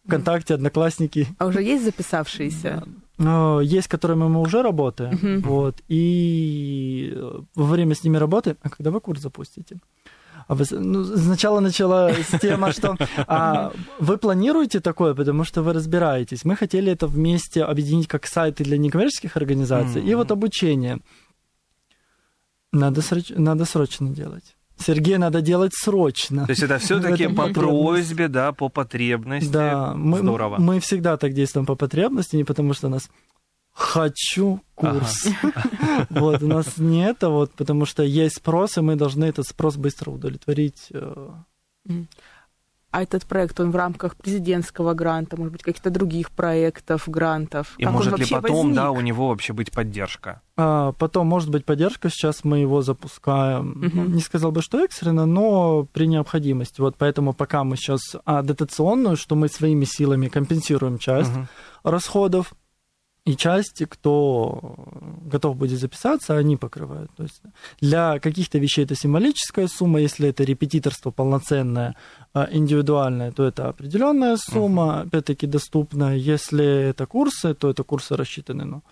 ВКонтакте, 0.05 0.55
Одноклассники. 0.55 1.29
А 1.39 1.47
уже 1.47 1.63
есть 1.63 1.85
записавшиеся? 1.85 2.83
Есть, 3.63 3.89
которыми 3.89 4.29
мы 4.29 4.41
уже 4.41 4.63
работаем. 4.63 5.13
Uh-huh. 5.13 5.41
Вот, 5.43 5.77
и 5.89 7.15
во 7.55 7.65
время 7.65 7.95
с 7.95 8.03
ними 8.03 8.17
работы... 8.17 8.57
А 8.63 8.71
когда 8.71 8.91
вы 8.91 9.01
курс 9.01 9.21
запустите? 9.21 9.79
А 10.49 10.55
вы, 10.55 10.65
ну, 10.71 11.05
сначала 11.05 11.61
начала 11.61 12.11
с 12.13 12.41
темы, 12.41 12.73
что 12.73 12.97
а, 13.27 13.73
вы 14.01 14.17
планируете 14.17 14.81
такое, 14.81 15.15
потому 15.15 15.45
что 15.45 15.63
вы 15.63 15.75
разбираетесь. 15.75 16.45
Мы 16.45 16.57
хотели 16.57 16.91
это 16.91 17.07
вместе 17.07 17.63
объединить 17.63 18.09
как 18.09 18.27
сайты 18.27 18.65
для 18.65 18.79
некоммерческих 18.79 19.37
организаций 19.37 20.03
mm-hmm. 20.03 20.11
и 20.11 20.15
вот 20.15 20.31
обучение. 20.33 20.99
Надо, 22.73 23.03
сроч... 23.03 23.31
Надо 23.37 23.65
срочно 23.65 24.09
делать. 24.09 24.57
Сергей, 24.81 25.19
надо 25.19 25.41
делать 25.41 25.73
срочно. 25.75 26.47
То 26.47 26.51
есть 26.51 26.63
это 26.63 26.79
все-таки 26.79 27.29
по 27.29 27.49
просьбе, 27.49 28.29
да, 28.29 28.53
по 28.53 28.69
потребности. 28.69 29.53
Да, 29.53 29.95
мы, 29.95 30.19
Здорово. 30.19 30.57
мы 30.59 30.81
всегда 30.81 31.17
так 31.17 31.33
действуем 31.33 31.67
по 31.67 31.75
потребности, 31.75 32.37
не 32.37 32.45
потому 32.45 32.75
что 32.75 32.89
нас 32.89 33.11
хочу 33.73 34.61
курс. 34.75 35.27
Ага. 35.43 36.07
Вот, 36.11 36.43
у 36.43 36.47
нас 36.47 36.79
не 36.79 37.05
это, 37.05 37.29
вот, 37.29 37.53
потому 37.53 37.85
что 37.85 38.03
есть 38.03 38.37
спрос, 38.37 38.79
и 38.79 38.81
мы 38.81 38.97
должны 38.97 39.25
этот 39.25 39.47
спрос 39.47 39.77
быстро 39.77 40.11
удовлетворить. 40.11 40.89
А 42.91 43.03
этот 43.03 43.25
проект, 43.25 43.61
он 43.61 43.71
в 43.71 43.77
рамках 43.77 44.17
президентского 44.17 44.95
гранта, 44.95 45.37
может 45.37 45.53
быть, 45.53 45.63
каких-то 45.63 45.91
других 45.91 46.33
проектов, 46.33 47.09
грантов? 47.09 47.75
И 47.79 47.85
как 47.85 47.93
может 47.93 48.19
ли 48.19 48.27
потом, 48.29 48.57
возник? 48.57 48.75
да, 48.75 48.91
у 48.91 49.01
него 49.01 49.29
вообще 49.29 49.53
быть 49.53 49.71
поддержка? 49.71 50.43
А, 50.57 50.91
потом 50.93 51.29
может 51.29 51.51
быть 51.51 51.65
поддержка, 51.65 52.11
сейчас 52.11 52.43
мы 52.43 52.59
его 52.59 52.83
запускаем, 52.83 53.83
угу. 53.87 54.01
не 54.11 54.21
сказал 54.21 54.51
бы, 54.51 54.61
что 54.61 54.85
экстренно, 54.85 55.25
но 55.25 55.87
при 55.93 56.07
необходимости. 56.07 56.81
Вот 56.81 56.97
поэтому 56.99 57.33
пока 57.33 57.63
мы 57.63 57.77
сейчас 57.77 58.01
а, 58.25 58.43
дотационную, 58.43 59.17
что 59.17 59.37
мы 59.37 59.49
своими 59.49 59.85
силами 59.85 60.27
компенсируем 60.27 60.99
часть 60.99 61.31
угу. 61.31 61.47
расходов, 61.85 62.55
и 63.27 63.37
части, 63.37 63.85
кто 63.85 64.75
готов 65.23 65.57
будет 65.57 65.79
записаться, 65.79 66.37
они 66.37 66.57
покрывают. 66.57 67.11
То 67.17 67.25
есть 67.25 67.43
для 67.81 68.19
каких-то 68.19 68.59
вещей 68.59 68.85
это 68.85 68.95
символическая 68.95 69.69
сумма, 69.69 70.01
если 70.01 70.29
это 70.29 70.43
репетиторство 70.43 71.11
полноценное, 71.11 71.97
а, 72.33 72.49
индивидуальное, 72.51 73.33
то 73.33 73.45
это 73.45 73.69
определенная 73.69 74.37
сумма, 74.37 74.83
uh-huh. 74.83 75.07
опять-таки 75.09 75.47
доступная. 75.47 76.17
Если 76.17 76.91
это 76.91 77.07
курсы, 77.07 77.55
то 77.55 77.71
это 77.71 77.83
курсы 77.83 78.17
рассчитаны 78.17 78.65
ну, 78.65 78.83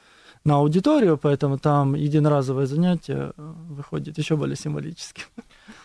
на 0.44 0.56
аудиторию, 0.56 1.16
поэтому 1.16 1.58
там 1.58 1.94
единоразовое 1.94 2.66
занятие 2.66 3.32
э, 3.36 3.54
выходит 3.70 4.18
еще 4.18 4.36
более 4.36 4.56
символическим. 4.56 5.24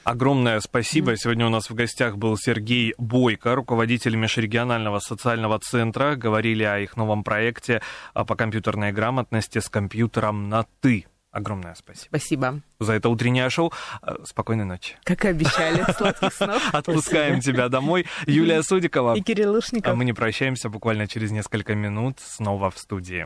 Огромное 0.04 0.60
спасибо. 0.62 1.16
Сегодня 1.16 1.46
у 1.46 1.50
нас 1.50 1.70
в 1.70 1.76
гостях 1.76 2.18
был 2.18 2.38
Сергей 2.38 2.94
Бойко, 2.98 3.56
руководитель 3.56 4.16
межрегионального 4.16 5.00
социального 5.00 5.60
центра. 5.60 6.16
Говорили 6.16 6.64
о 6.64 6.80
их 6.80 6.98
новом 6.98 7.24
проекте 7.24 7.82
а, 8.14 8.26
по 8.26 8.36
компьютерной 8.36 8.92
грамотности 8.92 9.60
с 9.60 9.70
компьютером 9.70 10.50
на 10.50 10.66
«ты». 10.82 11.06
Огромное 11.34 11.74
спасибо. 11.74 12.10
Спасибо. 12.10 12.62
За 12.80 12.94
это 12.94 13.10
утреннее 13.10 13.50
шоу. 13.50 13.74
А, 14.04 14.24
спокойной 14.24 14.66
ночи. 14.66 14.96
Как 15.04 15.26
и 15.26 15.30
обещали. 15.30 15.84
Сладких 15.98 16.32
снов. 16.32 16.62
Отпускаем 16.74 17.42
тебя 17.42 17.70
домой. 17.70 18.06
Юлия 18.28 18.62
Судикова. 18.62 19.16
И 19.16 19.22
Кирилл 19.22 19.54
Лушников. 19.54 19.92
А 19.92 19.96
мы 19.96 20.06
не 20.06 20.14
прощаемся 20.14 20.70
буквально 20.70 21.08
через 21.08 21.32
несколько 21.32 21.74
минут. 21.74 22.20
Снова 22.20 22.70
в 22.70 22.78
студии. 22.78 23.26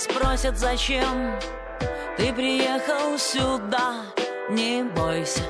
спросят, 0.00 0.58
зачем 0.58 1.38
Ты 2.16 2.32
приехал 2.32 3.18
сюда, 3.18 4.02
не 4.48 4.82
бойся 4.82 5.42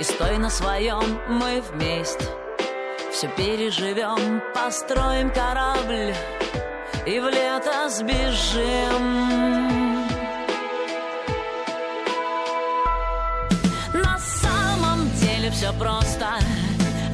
И 0.00 0.02
стой 0.02 0.38
на 0.38 0.50
своем, 0.50 1.20
мы 1.28 1.60
вместе 1.60 2.24
Все 3.12 3.28
переживем, 3.28 4.42
построим 4.54 5.30
корабль 5.30 6.14
И 7.06 7.20
в 7.20 7.28
лето 7.28 7.88
сбежим. 7.88 9.28
На 13.94 14.18
самом 14.18 15.10
деле 15.20 15.50
все 15.50 15.72
просто. 15.72 16.28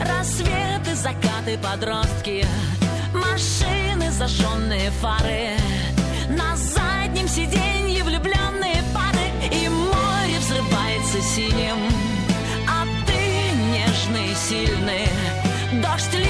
Рассветы, 0.01 0.95
закаты, 0.95 1.59
подростки 1.59 2.47
Машины, 3.13 4.11
зажженные 4.11 4.91
фары 4.91 5.57
На 6.29 6.57
заднем 6.57 7.29
сиденье 7.29 8.03
влюбленные 8.03 8.83
пары 8.95 9.27
И 9.51 9.69
море 9.69 10.39
взрывается 10.39 11.21
синим. 11.21 11.77
А 12.69 12.87
ты 13.07 13.23
нежный, 13.73 14.35
сильный 14.35 15.07
Дождь 15.83 16.24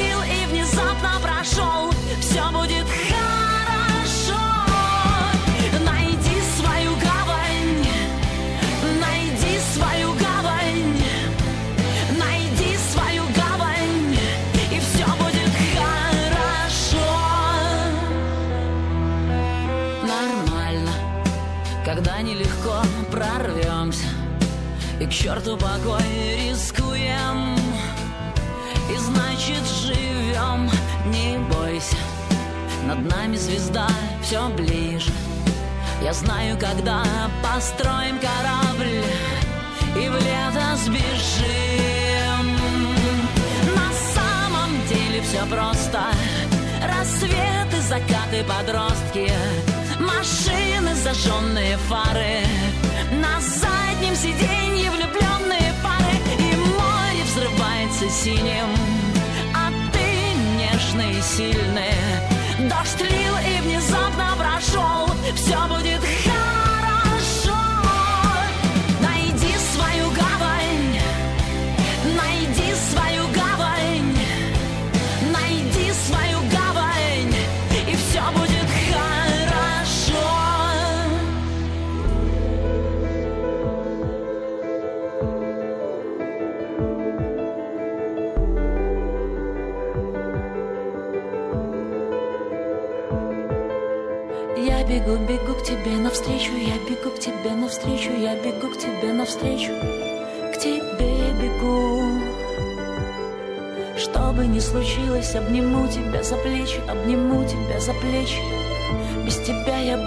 черту 25.24 25.56
покой 25.56 26.02
рискуем. 26.36 27.56
И 28.92 28.96
значит 28.98 29.66
живем. 29.66 30.70
Не 31.06 31.38
бойся 31.38 31.96
Над 32.86 33.08
нами 33.08 33.36
звезда 33.36 33.88
все 34.22 34.46
ближе. 34.50 35.10
Я 36.02 36.12
знаю, 36.12 36.58
когда 36.58 37.02
построим 37.42 38.18
корабль 38.18 39.02
И 39.96 40.08
в 40.08 40.14
лето 40.14 40.76
сбежим. 40.84 42.46
На 43.74 43.90
самом 44.14 44.86
деле 44.88 45.22
все 45.22 45.46
просто. 45.46 46.02
Рассветы, 46.82 47.80
закаты, 47.88 48.44
подростки 48.44 49.32
Машины, 49.98 50.94
зажженные 50.94 51.78
фары 51.78 52.44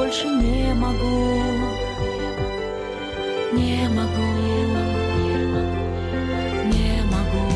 больше 0.08 0.28
не 0.28 0.74
могу, 0.74 1.41
не 3.52 3.89
могу, 3.89 4.28
не 6.72 7.02
могу. 7.12 7.48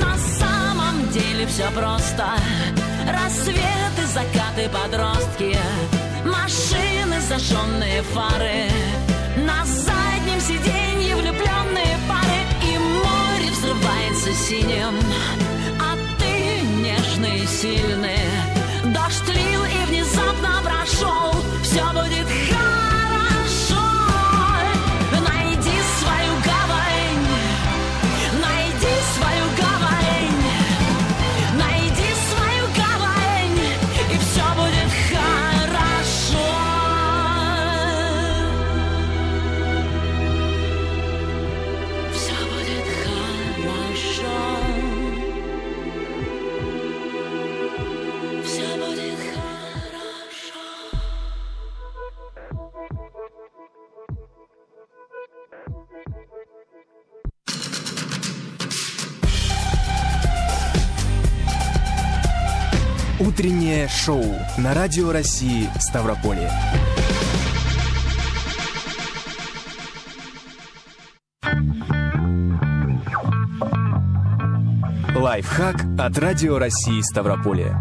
На 0.00 0.16
самом 0.16 1.06
деле 1.10 1.46
все 1.46 1.70
просто. 1.72 2.24
Рассветы, 3.06 4.06
закаты, 4.06 4.70
подростки 4.70 5.58
Машины, 6.24 7.20
зажженные 7.28 8.02
фары. 8.04 8.70
На 9.36 9.66
заднем 9.66 10.40
сиденье 10.40 11.14
влюбленные 11.14 11.98
пары 12.08 12.40
И 12.62 12.78
море 12.78 13.50
взрывается 13.50 14.32
синим 14.32 14.94
Утреннее 63.74 63.88
шоу 63.88 64.24
на 64.56 64.72
Радио 64.72 65.10
России 65.10 65.68
Ставрополье. 65.80 66.48
Лайфхак 75.16 75.76
от 75.98 76.18
Радио 76.18 76.58
России 76.58 77.00
Ставрополье. 77.00 77.76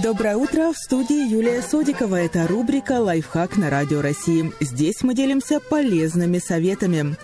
Доброе 0.00 0.36
утро! 0.36 0.72
В 0.72 0.76
студии 0.76 1.28
Юлия 1.28 1.60
Содикова. 1.60 2.14
Это 2.14 2.46
рубрика 2.46 3.00
«Лайфхак 3.00 3.56
на 3.56 3.68
Радио 3.68 4.00
России». 4.00 4.52
Здесь 4.60 5.02
мы 5.02 5.14
делимся 5.14 5.58
полезными 5.58 6.38
советами. 6.38 7.16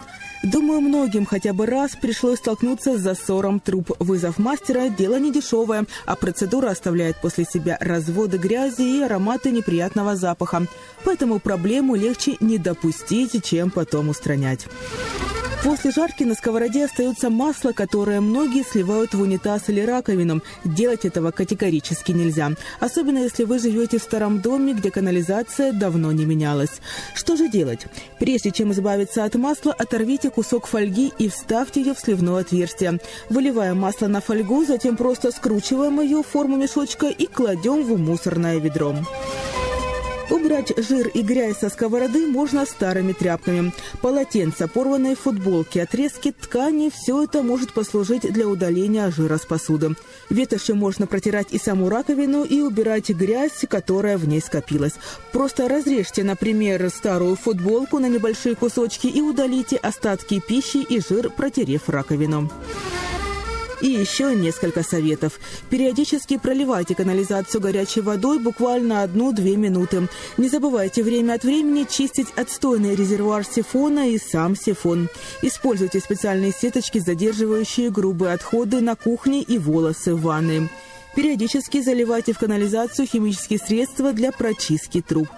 Думаю, 0.45 0.83
многим 0.83 1.25
хотя 1.25 1.55
бы 1.55 1.65
раз 1.65 1.93
пришлось 1.97 2.39
столкнуться 2.39 2.99
с 2.99 3.01
засором 3.01 3.61
труб. 3.61 3.93
Вызов 3.99 4.39
мастера– 4.39 4.89
дело 4.99 5.19
не 5.19 5.33
дешевое, 5.33 5.87
а 6.05 6.17
процедура 6.17 6.69
оставляет 6.69 7.17
после 7.23 7.47
себя 7.47 7.79
разводы 7.81 8.37
грязи 8.37 8.83
и 8.83 9.03
ароматы 9.03 9.51
неприятного 9.51 10.17
запаха. 10.17 10.67
Поэтому 11.03 11.39
проблему 11.39 11.95
легче 11.95 12.37
не 12.41 12.59
допустить, 12.59 13.43
чем 13.43 13.71
потом 13.71 14.11
устранять. 14.11 14.67
После 15.65 15.93
жарки 15.93 16.25
на 16.25 16.35
сковороде 16.35 16.85
остается 16.85 17.31
масло, 17.31 17.73
которое 17.73 18.21
многие 18.21 18.63
сливают 18.63 19.15
в 19.15 19.23
унитаз 19.23 19.71
или 19.71 19.81
раковину. 19.81 20.43
Делать 20.63 21.07
этого 21.07 21.31
категорически 21.31 22.13
нельзя. 22.13 22.51
Особенно 22.81 23.17
если 23.17 23.45
вы 23.45 23.59
живете 23.59 23.99
в 23.99 24.03
старом 24.03 24.43
доме, 24.43 24.75
где 24.75 24.91
канализация 24.91 25.73
давно 25.73 26.13
не 26.13 26.27
менялась. 26.27 26.83
Что 27.15 27.35
же 27.37 27.49
делать? 27.49 27.87
Прежде 28.19 28.51
чем 28.51 28.73
избавиться 28.73 29.25
от 29.25 29.37
масла, 29.37 29.73
оторвите 29.73 30.29
кусок 30.35 30.67
фольги 30.67 31.13
и 31.19 31.29
вставьте 31.29 31.81
ее 31.81 31.95
в 31.95 31.99
сливное 31.99 32.41
отверстие. 32.41 32.99
Выливаем 33.31 33.79
масло 33.79 34.07
на 34.07 34.21
фольгу, 34.21 34.65
затем 34.65 34.97
просто 34.97 35.31
скручиваем 35.31 36.01
ее 36.01 36.23
в 36.23 36.27
форму 36.27 36.57
мешочка 36.57 37.07
и 37.07 37.27
кладем 37.27 37.83
в 37.83 37.99
мусорное 37.99 38.59
ведро. 38.59 38.95
Убрать 40.31 40.73
жир 40.77 41.09
и 41.09 41.23
грязь 41.23 41.59
со 41.59 41.69
сковороды 41.69 42.27
можно 42.27 42.65
старыми 42.65 43.13
тряпками. 43.13 43.73
Полотенца, 44.01 44.69
порванные 44.69 45.17
футболки, 45.17 45.79
отрезки 45.79 46.33
ткани– 46.33 46.91
все 46.95 47.25
это 47.25 47.43
может 47.43 47.73
послужить 47.75 48.23
для 48.33 48.49
удаления 48.49 49.11
жира 49.11 49.37
с 49.37 49.45
посуды. 49.45 49.95
Ветошью 50.31 50.77
можно 50.77 51.07
протирать 51.07 51.49
и 51.51 51.59
саму 51.59 51.91
раковину, 51.91 52.45
и 52.45 52.61
убирать 52.63 53.11
грязь, 53.11 53.65
которая 53.69 54.17
в 54.17 54.27
ней 54.27 54.41
скопилась. 54.41 54.95
Просто 55.33 55.69
разрежьте, 55.69 56.25
например, 56.25 56.89
старую 56.91 57.37
футболку 57.37 57.99
на 57.99 58.09
небольшие 58.09 58.55
кусочки 58.55 59.07
и 59.07 59.21
удалите 59.21 59.77
остатки 59.77 60.41
пищи 60.41 60.79
и 60.79 61.01
жир, 61.01 61.31
протерев 61.31 61.89
раковину. 61.89 62.51
И 63.85 63.89
еще 63.89 64.35
несколько 64.35 64.83
советов. 64.83 65.39
Периодически 65.69 66.39
проливайте 66.39 66.95
канализацию 66.95 67.61
горячей 67.61 68.01
водой 68.01 68.39
буквально 68.39 69.03
одну-две 69.03 69.57
минуты. 69.57 70.09
Не 70.39 70.49
забывайте 70.49 71.03
время 71.03 71.35
от 71.35 71.45
времени 71.45 71.85
чистить 71.87 72.29
отстойный 72.35 72.95
резервуар 72.95 73.45
сифона 73.45 74.09
и 74.09 74.17
сам 74.17 74.57
сифон. 74.57 75.11
Используйте 75.43 76.01
специальные 76.01 76.53
сеточки, 76.53 76.99
задерживающие 76.99 77.91
грубые 77.91 78.33
отходы 78.33 78.81
на 78.81 78.97
кухне 78.97 79.43
и 79.43 79.59
волосы 79.59 80.15
в 80.15 80.23
ванной. 80.23 80.71
Периодически 81.15 81.83
заливайте 81.83 82.33
в 82.33 82.39
канализацию 82.39 83.07
химические 83.07 83.59
средства 83.59 84.15
для 84.15 84.33
прочистки 84.33 85.03
труб. 85.03 85.29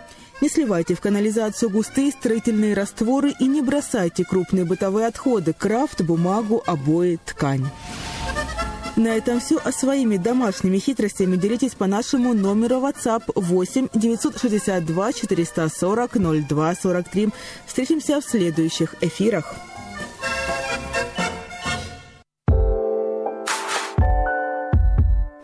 Не 0.41 0.49
сливайте 0.49 0.95
в 0.95 1.01
канализацию 1.01 1.69
густые 1.69 2.13
строительные 2.13 2.75
растворы 2.75 3.35
и 3.41 3.49
не 3.49 3.61
бросайте 3.61 4.25
крупные 4.25 4.65
бытовые 4.65 5.09
отходы– 5.09 5.53
крафт, 5.59 6.03
бумагу, 6.03 6.63
обои, 6.65 7.19
ткань. 7.25 7.67
На 8.97 9.09
этом 9.09 9.41
все. 9.41 9.61
А 9.63 9.73
своими 9.73 10.17
домашними 10.17 10.79
хитростями 10.79 11.37
делитесь 11.37 11.75
по 11.75 11.87
нашему 11.87 12.33
номеру 12.33 12.77
WhatsApp 12.77 13.25
8 13.35 13.89
962 13.93 15.13
440 15.13 16.47
02 16.49 16.75
43. 16.75 17.29
Встретимся 17.67 18.21
в 18.21 18.25
следующих 18.25 18.95
эфирах. 19.03 19.55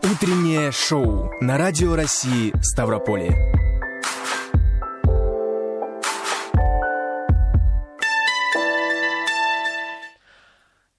Утреннее 0.03 0.73
шоу 0.73 1.31
на 1.41 1.59
Радио 1.59 1.95
России 1.95 2.55
Ставрополье. 2.63 3.37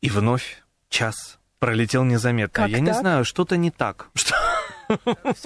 И 0.01 0.09
вновь 0.09 0.61
час 0.89 1.39
пролетел 1.63 2.03
незаметно. 2.03 2.63
Как 2.63 2.69
Я 2.69 2.77
так? 2.77 2.85
не 2.87 2.93
знаю, 2.93 3.23
что-то 3.23 3.55
не 3.55 3.71
так. 3.71 4.07
Что... 4.15 4.35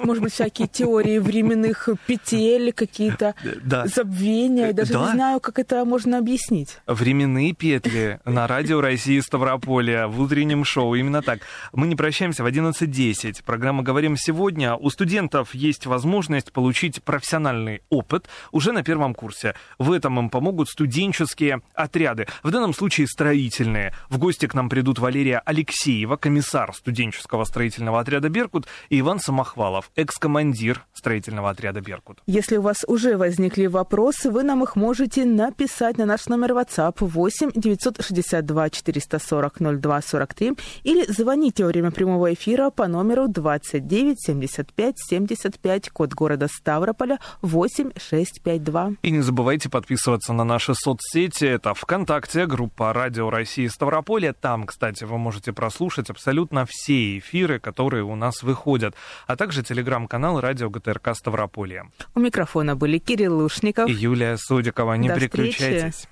Может 0.04 0.24
быть, 0.24 0.34
всякие 0.34 0.68
теории 0.68 1.20
временных 1.20 1.90
петель, 2.06 2.74
какие-то 2.74 3.36
Да. 3.64 3.86
забвения. 3.88 4.68
Я 4.68 4.74
даже 4.74 4.94
Да. 4.94 5.06
не 5.06 5.12
знаю, 5.12 5.40
как 5.40 5.60
это 5.60 5.84
можно 5.86 6.18
объяснить. 6.18 6.78
Временные 6.88 7.54
петли 7.54 8.20
на 8.26 8.48
радио 8.48 8.82
России 8.82 9.20
Ставрополья 9.20 10.08
в 10.08 10.20
утреннем 10.22 10.64
шоу. 10.66 10.96
Именно 10.96 11.22
так. 11.22 11.40
Мы 11.74 11.88
не 11.88 11.96
прощаемся 11.96 12.44
в 12.44 12.48
11.10. 12.48 13.44
Программа 13.44 13.84
«Говорим 13.84 14.18
сегодня». 14.18 14.76
У 14.76 14.90
студентов 14.90 15.54
есть 15.54 15.86
возможность 15.86 16.52
получить 16.52 17.04
профессиональный 17.04 17.82
опыт 17.90 18.28
уже 18.52 18.72
на 18.72 18.84
первом 18.84 19.14
курсе. 19.14 19.56
В 19.80 19.92
этом 19.92 20.20
им 20.20 20.30
помогут 20.30 20.70
студенческие 20.70 21.62
отряды. 21.74 22.28
В 22.44 22.52
данном 22.52 22.74
случае 22.74 23.08
строительные. 23.08 23.94
В 24.10 24.18
гости 24.18 24.48
к 24.48 24.54
нам 24.54 24.70
придут 24.70 25.00
Валерия 25.00 25.42
Алексеева, 25.46 26.16
комиссар 26.18 26.74
студенческого 26.74 27.44
строительного 27.46 28.00
отряда 28.00 28.30
«Беркут», 28.30 28.68
и 28.90 29.00
Иван 29.00 29.20
Самохвалов, 29.28 29.92
экс-командир 29.98 30.86
строительного 30.94 31.50
отряда 31.50 31.82
«Беркут». 31.82 32.22
Если 32.28 32.56
у 32.56 32.62
вас 32.62 32.86
уже 32.88 33.18
возникли 33.18 33.66
вопросы, 33.66 34.32
вы 34.32 34.44
нам 34.44 34.64
их 34.64 34.78
можете 34.78 35.26
написать 35.26 35.98
на 35.98 36.06
наш 36.06 36.28
номер 36.28 36.54
WhatsApp 36.54 36.96
8 37.02 37.52
962 37.54 38.70
440 38.70 39.82
02 39.82 40.02
43 40.02 40.54
или 40.84 41.12
звоните 41.12 41.66
во 41.66 41.70
время 41.70 41.92
прямого 41.92 42.34
эфира 42.34 42.70
по 42.70 42.88
номеру 42.88 43.28
29 43.28 44.16
75 44.18 44.96
75, 44.98 45.90
код 45.90 46.14
города 46.14 46.48
Ставрополя 46.48 47.20
8652. 47.42 48.92
И 49.02 49.12
не 49.12 49.20
забывайте 49.20 49.70
подписываться 49.70 50.32
на 50.32 50.46
наши 50.46 50.74
соцсети. 50.74 51.44
Это 51.44 51.74
ВКонтакте, 51.74 52.46
группа 52.46 52.94
«Радио 52.94 53.30
России 53.30 53.68
Ставрополье». 53.68 54.32
Там, 54.32 54.66
кстати, 54.66 55.04
вы 55.04 55.18
можете 55.18 55.52
прослушать 55.52 56.10
абсолютно 56.10 56.66
все 56.66 57.18
эфиры, 57.18 57.60
которые 57.60 58.06
у 58.06 58.16
нас 58.16 58.42
выходят. 58.42 58.96
А 59.26 59.36
также 59.36 59.64
телеграм-канал 59.64 60.40
«Радио 60.40 60.70
ГТРК 60.70 61.16
Ставрополье». 61.16 61.84
У 62.16 62.20
микрофона 62.20 62.76
были 62.76 62.98
Кирилл 62.98 63.38
Лушников. 63.38 63.90
И 63.90 63.94
Юлия 63.94 64.38
Судикова. 64.38 64.94
Не 64.94 65.10
До 65.10 65.16
переключайтесь. 65.16 66.08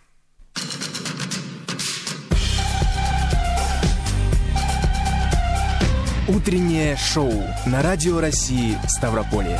Утреннее 6.27 6.97
шоу 6.97 7.31
на 7.67 7.83
Радио 7.83 8.19
России 8.19 8.77
Ставрополье. 8.87 9.59